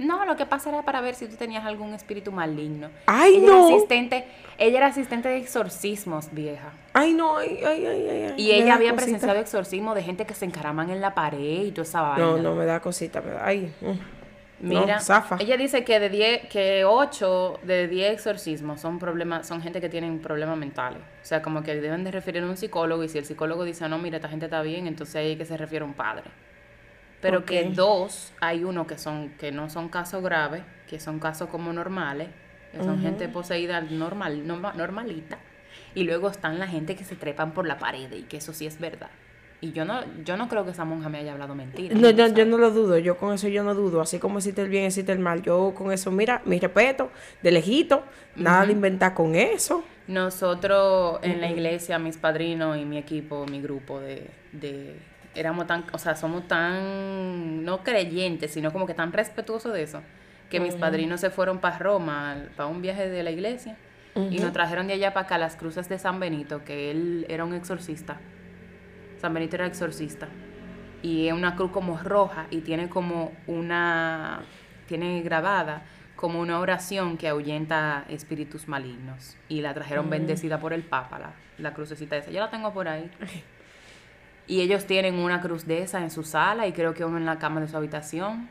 No, 0.00 0.24
lo 0.24 0.34
que 0.34 0.46
pasa 0.46 0.70
era 0.70 0.82
para 0.82 1.02
ver 1.02 1.14
si 1.14 1.26
tú 1.26 1.36
tenías 1.36 1.62
algún 1.66 1.92
espíritu 1.92 2.32
maligno. 2.32 2.88
¡Ay, 3.04 3.36
ella 3.36 3.46
no! 3.46 3.66
Era 3.66 3.76
asistente, 3.76 4.24
ella 4.56 4.78
era 4.78 4.86
asistente 4.86 5.28
de 5.28 5.36
exorcismos, 5.36 6.32
vieja. 6.32 6.72
Ay, 6.94 7.12
no, 7.12 7.36
ay, 7.36 7.60
ay, 7.62 7.86
ay, 7.86 8.08
ay. 8.08 8.34
Y 8.38 8.50
ella 8.50 8.76
había 8.76 8.92
cosita. 8.92 8.96
presenciado 8.96 9.40
exorcismos 9.40 9.94
de 9.94 10.02
gente 10.02 10.24
que 10.24 10.32
se 10.32 10.46
encaraman 10.46 10.88
en 10.88 11.02
la 11.02 11.14
pared 11.14 11.64
y 11.66 11.70
toda 11.72 11.82
esa 11.82 12.00
vaina. 12.00 12.24
No, 12.24 12.38
no, 12.38 12.54
me 12.54 12.64
da 12.64 12.80
cosita, 12.80 13.20
me 13.20 13.32
da. 13.32 13.44
Ay, 13.44 13.70
mm. 13.82 14.20
Mira, 14.60 14.96
no, 14.96 15.00
zafa. 15.00 15.36
ella 15.38 15.58
dice 15.58 15.84
que 15.84 16.00
de 16.00 16.08
10, 16.08 16.48
que 16.48 16.84
8 16.86 17.60
de 17.62 17.86
10 17.88 18.12
exorcismos 18.14 18.80
son 18.80 18.98
problemas, 18.98 19.46
son 19.46 19.60
gente 19.60 19.82
que 19.82 19.90
tienen 19.90 20.20
problemas 20.20 20.56
mentales. 20.56 21.02
O 21.22 21.26
sea, 21.26 21.42
como 21.42 21.62
que 21.62 21.78
deben 21.78 22.04
de 22.04 22.10
referir 22.10 22.42
a 22.42 22.46
un 22.46 22.56
psicólogo 22.56 23.04
y 23.04 23.08
si 23.10 23.18
el 23.18 23.26
psicólogo 23.26 23.64
dice, 23.64 23.86
no, 23.86 23.98
mira, 23.98 24.16
esta 24.16 24.28
gente 24.28 24.46
está 24.46 24.62
bien, 24.62 24.86
entonces 24.86 25.16
ahí 25.16 25.32
es 25.32 25.38
que 25.38 25.44
se 25.44 25.58
refiere 25.58 25.84
a 25.84 25.88
un 25.88 25.94
padre. 25.94 26.24
Pero 27.20 27.44
que 27.44 27.64
dos, 27.64 28.32
hay 28.40 28.64
uno 28.64 28.86
que 28.86 28.96
son, 28.98 29.30
que 29.38 29.52
no 29.52 29.68
son 29.70 29.88
casos 29.88 30.22
graves, 30.22 30.62
que 30.88 30.98
son 31.00 31.18
casos 31.18 31.48
como 31.48 31.72
normales, 31.72 32.28
que 32.72 32.82
son 32.82 33.00
gente 33.00 33.28
poseída 33.28 33.80
normal, 33.80 34.46
norma- 34.46 34.72
normalita. 34.74 35.38
Y 35.94 36.04
luego 36.04 36.28
están 36.28 36.58
la 36.58 36.66
gente 36.66 36.96
que 36.96 37.04
se 37.04 37.16
trepan 37.16 37.52
por 37.52 37.66
la 37.66 37.78
pared 37.78 38.10
y 38.12 38.22
que 38.22 38.38
eso 38.38 38.52
sí 38.52 38.66
es 38.66 38.78
verdad. 38.80 39.10
Y 39.60 39.72
yo 39.72 39.84
no, 39.84 40.00
yo 40.24 40.38
no 40.38 40.48
creo 40.48 40.64
que 40.64 40.70
esa 40.70 40.86
monja 40.86 41.10
me 41.10 41.18
haya 41.18 41.32
hablado 41.32 41.54
mentira. 41.54 41.94
No, 41.94 42.08
yo, 42.08 42.28
yo 42.28 42.46
no 42.46 42.56
lo 42.56 42.70
dudo, 42.70 42.96
yo 42.96 43.18
con 43.18 43.34
eso 43.34 43.48
yo 43.48 43.62
no 43.62 43.74
dudo, 43.74 44.00
así 44.00 44.18
como 44.18 44.38
existe 44.38 44.62
el 44.62 44.70
bien, 44.70 44.84
existe 44.86 45.12
el 45.12 45.18
mal, 45.18 45.42
yo 45.42 45.74
con 45.76 45.92
eso, 45.92 46.10
mira, 46.10 46.40
mi 46.46 46.58
respeto, 46.58 47.10
de 47.42 47.50
lejito, 47.50 48.02
nada 48.36 48.64
de 48.64 48.72
inventar 48.72 49.12
con 49.12 49.34
eso. 49.34 49.84
Nosotros 50.08 51.18
en 51.22 51.40
la 51.42 51.50
iglesia, 51.50 51.98
mis 51.98 52.16
padrinos 52.16 52.78
y 52.78 52.84
mi 52.86 52.96
equipo, 52.96 53.44
mi 53.46 53.60
grupo 53.60 54.00
de, 54.00 54.30
de 54.52 54.96
éramos 55.34 55.66
tan, 55.66 55.84
o 55.92 55.98
sea, 55.98 56.16
somos 56.16 56.46
tan 56.48 57.64
no 57.64 57.82
creyentes, 57.82 58.52
sino 58.52 58.72
como 58.72 58.86
que 58.86 58.94
tan 58.94 59.12
respetuosos 59.12 59.72
de 59.72 59.82
eso, 59.82 60.02
que 60.48 60.60
mis 60.60 60.74
padrinos 60.74 61.20
se 61.20 61.30
fueron 61.30 61.58
para 61.58 61.78
Roma, 61.78 62.36
para 62.56 62.68
un 62.68 62.82
viaje 62.82 63.08
de 63.08 63.22
la 63.22 63.30
iglesia, 63.30 63.76
y 64.14 64.38
nos 64.40 64.52
trajeron 64.52 64.88
de 64.88 64.94
allá 64.94 65.14
para 65.14 65.26
acá 65.26 65.38
las 65.38 65.56
cruces 65.56 65.88
de 65.88 65.98
San 65.98 66.18
Benito, 66.18 66.64
que 66.64 66.90
él 66.90 67.26
era 67.28 67.44
un 67.44 67.54
exorcista. 67.54 68.18
San 69.20 69.32
Benito 69.32 69.56
era 69.56 69.66
exorcista. 69.66 70.28
Y 71.02 71.28
es 71.28 71.32
una 71.32 71.54
cruz 71.54 71.70
como 71.70 71.96
roja 71.96 72.46
y 72.50 72.60
tiene 72.60 72.88
como 72.88 73.32
una, 73.46 74.42
tiene 74.86 75.22
grabada 75.22 75.84
como 76.16 76.40
una 76.40 76.58
oración 76.58 77.16
que 77.16 77.28
ahuyenta 77.28 78.04
espíritus 78.08 78.68
malignos. 78.68 79.36
Y 79.48 79.62
la 79.62 79.72
trajeron 79.72 80.10
bendecida 80.10 80.58
por 80.58 80.72
el 80.72 80.82
Papa, 80.82 81.18
la, 81.18 81.32
la 81.58 81.72
crucecita 81.72 82.16
esa. 82.16 82.30
Yo 82.30 82.40
la 82.40 82.50
tengo 82.50 82.74
por 82.74 82.88
ahí. 82.88 83.10
Y 84.50 84.62
ellos 84.62 84.84
tienen 84.84 85.14
una 85.20 85.40
cruz 85.40 85.64
de 85.66 85.82
esa 85.82 86.02
en 86.02 86.10
su 86.10 86.24
sala 86.24 86.66
y 86.66 86.72
creo 86.72 86.92
que 86.92 87.04
uno 87.04 87.18
en 87.18 87.24
la 87.24 87.38
cama 87.38 87.60
de 87.60 87.68
su 87.68 87.76
habitación. 87.76 88.48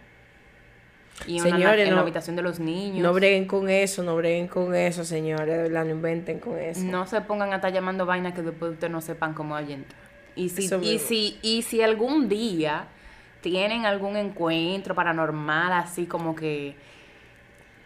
Y 1.27 1.41
una 1.41 1.43
en 1.43 1.49
la- 1.51 1.57
Señores, 1.57 1.83
en 1.83 1.89
la 1.89 1.95
no- 1.97 2.01
habitación 2.03 2.35
de 2.37 2.41
los 2.41 2.59
niños. 2.61 3.03
No 3.03 3.11
breguen 3.13 3.45
con 3.45 3.69
eso, 3.69 4.01
no 4.03 4.15
breguen 4.15 4.47
con 4.47 4.73
eso, 4.73 5.03
señores, 5.03 5.47
de 5.57 5.63
verdad, 5.63 5.83
no 5.83 5.91
inventen 5.91 6.39
con 6.39 6.57
eso. 6.57 6.81
No 6.85 7.05
se 7.05 7.19
pongan 7.19 7.51
a 7.51 7.57
estar 7.57 7.73
llamando 7.73 8.05
vainas 8.05 8.33
que 8.33 8.41
después 8.41 8.71
ustedes 8.71 8.91
no 8.93 9.01
sepan 9.01 9.33
cómo 9.33 9.57
ahuyentar. 9.57 9.97
Y 10.37 10.47
si, 10.47 10.67
Eso 10.67 10.77
y 10.77 10.79
mismo. 10.93 11.07
si, 11.09 11.37
y 11.41 11.61
si 11.63 11.81
algún 11.81 12.29
día 12.29 12.85
tienen 13.41 13.85
algún 13.85 14.15
encuentro 14.15 14.95
paranormal 14.95 15.73
así 15.73 16.05
como 16.05 16.33
que 16.33 16.75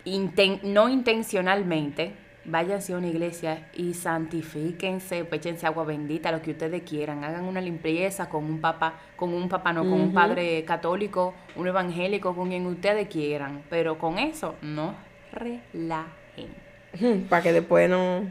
inten- 0.06 0.62
no 0.62 0.88
intencionalmente, 0.90 2.14
váyanse 2.46 2.94
a 2.94 2.98
una 2.98 3.08
iglesia 3.08 3.70
y 3.74 3.94
santifíquense, 3.94 5.28
échense 5.32 5.66
agua 5.66 5.84
bendita, 5.86 6.32
lo 6.32 6.42
que 6.42 6.52
ustedes 6.52 6.84
quieran, 6.84 7.24
hagan 7.24 7.46
una 7.46 7.62
limpieza 7.62 8.30
con 8.30 8.44
un 8.46 8.60
papa, 8.60 8.96
con 9.16 9.34
un 9.34 9.50
papá, 9.50 9.74
no, 9.74 9.82
con 9.82 9.94
un 9.94 10.14
padre 10.14 10.64
católico, 10.66 11.34
un 11.56 11.68
evangélico, 11.68 12.36
con 12.36 12.50
quien 12.50 12.66
ustedes 12.66 13.08
quieran, 13.08 13.64
pero 13.70 13.98
con 13.98 14.20
eso 14.20 14.56
no 14.62 14.96
relajen. 15.32 17.28
Para 17.30 17.42
que 17.42 17.54
después 17.54 17.90
no... 17.90 18.22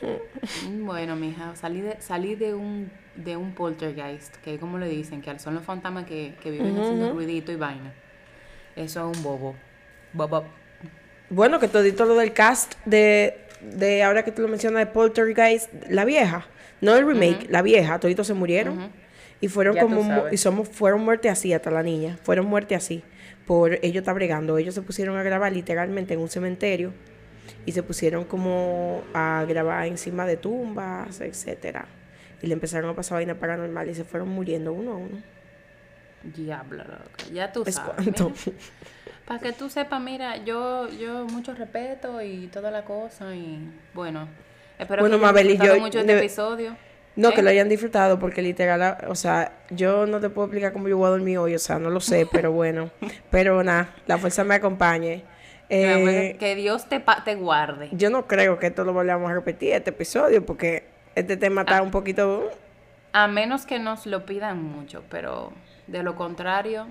Mm, 0.00 0.84
Bueno, 0.86 1.16
mija, 1.16 1.54
salí 1.56 1.80
de, 1.80 2.00
salí 2.00 2.34
de 2.34 2.54
un 2.54 2.90
de 3.14 3.36
un 3.36 3.52
poltergeist, 3.52 4.36
que 4.36 4.54
es 4.54 4.60
como 4.60 4.78
le 4.78 4.88
dicen, 4.88 5.20
que 5.20 5.38
son 5.38 5.54
los 5.54 5.64
fantasmas 5.64 6.06
que, 6.06 6.34
que 6.42 6.50
viven 6.50 6.78
haciendo 6.78 7.12
ruidito 7.12 7.52
y 7.52 7.56
vaina. 7.56 7.92
Eso 8.74 9.10
es 9.10 9.16
un 9.16 9.22
bobo. 9.22 9.54
Bobo. 10.12 10.44
Bueno, 11.28 11.58
que 11.58 11.68
todito 11.68 12.04
lo 12.04 12.14
del 12.14 12.32
cast 12.32 12.74
de, 12.84 13.41
de 13.62 14.02
ahora 14.02 14.24
que 14.24 14.32
tú 14.32 14.42
lo 14.42 14.48
mencionas 14.48 14.80
de 14.80 14.86
Poltergeist, 14.86 15.70
la 15.88 16.04
vieja, 16.04 16.46
no 16.80 16.96
el 16.96 17.06
remake, 17.06 17.48
la 17.48 17.62
vieja, 17.62 17.98
toditos 17.98 18.26
se 18.26 18.34
murieron. 18.34 18.90
Y 19.40 19.48
fueron 19.48 19.74
Ya 19.74 19.82
como, 19.82 20.28
y 20.30 20.36
somos, 20.36 20.68
fueron 20.68 21.04
muerte 21.04 21.28
así 21.28 21.52
hasta 21.52 21.70
la 21.70 21.82
niña, 21.82 22.16
fueron 22.22 22.46
muerte 22.46 22.76
así, 22.76 23.02
por 23.46 23.74
ellos 23.82 24.02
está 24.02 24.12
bregando, 24.12 24.56
ellos 24.56 24.74
se 24.74 24.82
pusieron 24.82 25.16
a 25.16 25.24
grabar 25.24 25.52
literalmente 25.52 26.14
en 26.14 26.20
un 26.20 26.28
cementerio 26.28 26.92
y 27.66 27.72
se 27.72 27.82
pusieron 27.82 28.24
como 28.24 29.02
a 29.14 29.44
grabar 29.48 29.86
encima 29.86 30.26
de 30.26 30.36
tumbas, 30.36 31.20
etcétera. 31.20 31.86
Y 32.40 32.46
le 32.46 32.54
empezaron 32.54 32.90
a 32.90 32.94
pasar 32.94 33.18
vaina 33.18 33.38
paranormal 33.38 33.88
y 33.88 33.94
se 33.94 34.04
fueron 34.04 34.28
muriendo 34.28 34.72
uno 34.72 34.92
a 34.92 34.96
uno. 34.96 35.22
Diablo, 36.22 36.84
loca. 36.84 37.24
Ya 37.32 37.52
tú 37.52 37.64
Es 37.66 37.76
sabes. 37.76 38.06
Para 39.32 39.42
que 39.44 39.52
tú 39.54 39.70
sepas, 39.70 39.98
mira, 39.98 40.36
yo, 40.44 40.88
yo 40.90 41.24
mucho 41.24 41.54
respeto 41.54 42.20
y 42.20 42.48
toda 42.48 42.70
la 42.70 42.84
cosa 42.84 43.34
y 43.34 43.66
bueno. 43.94 44.28
Espero 44.78 45.00
Bueno, 45.02 45.16
que 45.18 45.24
hayan 45.24 45.34
Mabel, 45.34 45.46
y 45.46 45.48
disfrutado 45.52 45.76
yo- 45.78 45.82
mucho 45.82 45.98
este 46.00 46.12
de- 46.12 46.18
episodio. 46.18 46.76
No, 47.16 47.30
¿Eh? 47.30 47.34
que 47.34 47.42
lo 47.42 47.48
hayan 47.48 47.68
disfrutado, 47.70 48.18
porque 48.18 48.42
literal, 48.42 48.82
ah, 48.82 48.98
o 49.08 49.14
sea, 49.14 49.52
yo 49.70 50.06
no 50.06 50.20
te 50.20 50.28
puedo 50.28 50.46
explicar 50.48 50.74
cómo 50.74 50.86
yo 50.88 50.98
voy 50.98 51.06
a 51.06 51.10
dormir 51.10 51.38
hoy, 51.38 51.54
o 51.54 51.58
sea, 51.58 51.78
no 51.78 51.88
lo 51.88 52.00
sé, 52.00 52.26
pero 52.30 52.52
bueno. 52.52 52.90
pero 53.30 53.62
nada, 53.64 53.94
la 54.06 54.18
fuerza 54.18 54.44
me 54.44 54.54
acompañe. 54.56 55.24
Eh, 55.70 56.36
que 56.38 56.54
Dios 56.54 56.86
te, 56.90 57.00
pa- 57.00 57.24
te 57.24 57.34
guarde. 57.34 57.88
yo 57.92 58.10
no 58.10 58.26
creo 58.26 58.58
que 58.58 58.66
esto 58.66 58.84
lo 58.84 58.92
vayamos 58.92 59.30
a 59.30 59.34
repetir, 59.34 59.72
este 59.72 59.88
episodio, 59.90 60.44
porque 60.44 60.84
este 61.14 61.38
tema 61.38 61.62
está 61.62 61.78
Ah. 61.78 61.82
un 61.82 61.90
poquito... 61.90 62.50
A 63.14 63.28
menos 63.28 63.64
que 63.64 63.78
nos 63.78 64.04
lo 64.04 64.26
pidan 64.26 64.62
mucho, 64.62 65.02
pero 65.08 65.52
de 65.86 66.02
lo 66.02 66.16
contrario, 66.16 66.86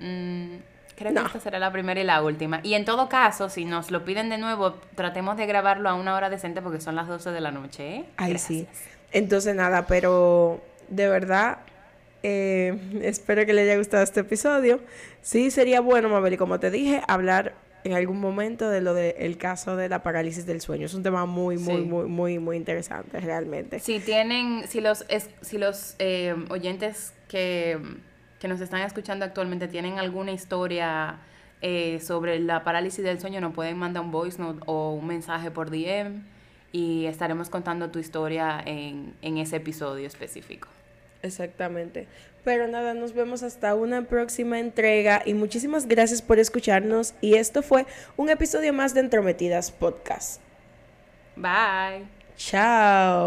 mm, 0.00 0.56
creo 0.96 1.12
No. 1.12 1.20
que 1.22 1.26
esta 1.28 1.40
será 1.40 1.58
la 1.58 1.70
primera 1.70 2.00
y 2.00 2.04
la 2.04 2.22
última. 2.22 2.60
Y 2.62 2.74
en 2.74 2.84
todo 2.84 3.08
caso, 3.08 3.48
si 3.48 3.64
nos 3.64 3.90
lo 3.90 4.04
piden 4.04 4.28
de 4.30 4.38
nuevo, 4.38 4.74
tratemos 4.94 5.36
de 5.36 5.46
grabarlo 5.46 5.88
a 5.88 5.94
una 5.94 6.14
hora 6.16 6.30
decente 6.30 6.62
porque 6.62 6.80
son 6.80 6.96
las 6.96 7.06
12 7.08 7.30
de 7.30 7.40
la 7.40 7.50
noche, 7.50 7.96
¿eh? 7.96 8.04
Ay, 8.16 8.38
sí. 8.38 8.62
Gracias. 8.64 8.88
Entonces, 9.12 9.54
nada, 9.54 9.86
pero 9.86 10.60
de 10.88 11.08
verdad, 11.08 11.58
eh, 12.22 12.76
espero 13.02 13.46
que 13.46 13.52
les 13.52 13.64
haya 13.64 13.76
gustado 13.78 14.02
este 14.02 14.20
episodio. 14.20 14.80
Sí, 15.22 15.50
sería 15.50 15.80
bueno, 15.80 16.08
Mabel, 16.08 16.34
y 16.34 16.36
como 16.36 16.58
te 16.58 16.70
dije, 16.70 17.02
hablar 17.08 17.54
en 17.84 17.92
algún 17.92 18.18
momento 18.18 18.68
de 18.68 18.80
lo 18.80 18.94
del 18.94 19.38
caso 19.38 19.76
de 19.76 19.88
la 19.88 20.02
parálisis 20.02 20.44
del 20.44 20.60
sueño. 20.60 20.86
Es 20.86 20.94
un 20.94 21.04
tema 21.04 21.24
muy, 21.24 21.56
muy, 21.56 21.76
Sí. 21.76 21.82
muy, 21.82 22.06
muy, 22.08 22.38
muy 22.40 22.56
interesante, 22.56 23.20
realmente. 23.20 23.78
Si 23.78 24.00
tienen, 24.00 24.66
si 24.66 24.80
los, 24.80 25.04
es- 25.08 25.30
si 25.40 25.56
los 25.56 25.94
eh, 26.00 26.34
oyentes 26.48 27.12
que, 27.28 27.78
que 28.38 28.48
nos 28.48 28.60
están 28.60 28.82
escuchando 28.82 29.24
actualmente 29.24 29.68
tienen 29.68 29.98
alguna 29.98 30.32
historia 30.32 31.18
eh, 31.62 32.00
sobre 32.00 32.38
la 32.38 32.64
parálisis 32.64 33.04
del 33.04 33.20
sueño, 33.20 33.40
nos 33.40 33.54
pueden 33.54 33.78
mandar 33.78 34.02
un 34.02 34.10
voice 34.10 34.40
note 34.40 34.60
o 34.66 34.92
un 34.92 35.06
mensaje 35.06 35.50
por 35.50 35.70
DM 35.70 36.22
y 36.72 37.06
estaremos 37.06 37.48
contando 37.48 37.90
tu 37.90 37.98
historia 37.98 38.62
en, 38.64 39.14
en 39.22 39.38
ese 39.38 39.56
episodio 39.56 40.06
específico. 40.06 40.68
Exactamente. 41.22 42.06
Pero 42.44 42.68
nada, 42.68 42.94
nos 42.94 43.12
vemos 43.12 43.42
hasta 43.42 43.74
una 43.74 44.02
próxima 44.02 44.60
entrega 44.60 45.20
y 45.26 45.34
muchísimas 45.34 45.88
gracias 45.88 46.22
por 46.22 46.38
escucharnos. 46.38 47.14
Y 47.20 47.34
esto 47.34 47.62
fue 47.62 47.86
un 48.16 48.30
episodio 48.30 48.72
más 48.72 48.94
de 48.94 49.00
Entrometidas 49.00 49.72
Podcast. 49.72 50.40
Bye. 51.34 52.06
Chao. 52.36 53.26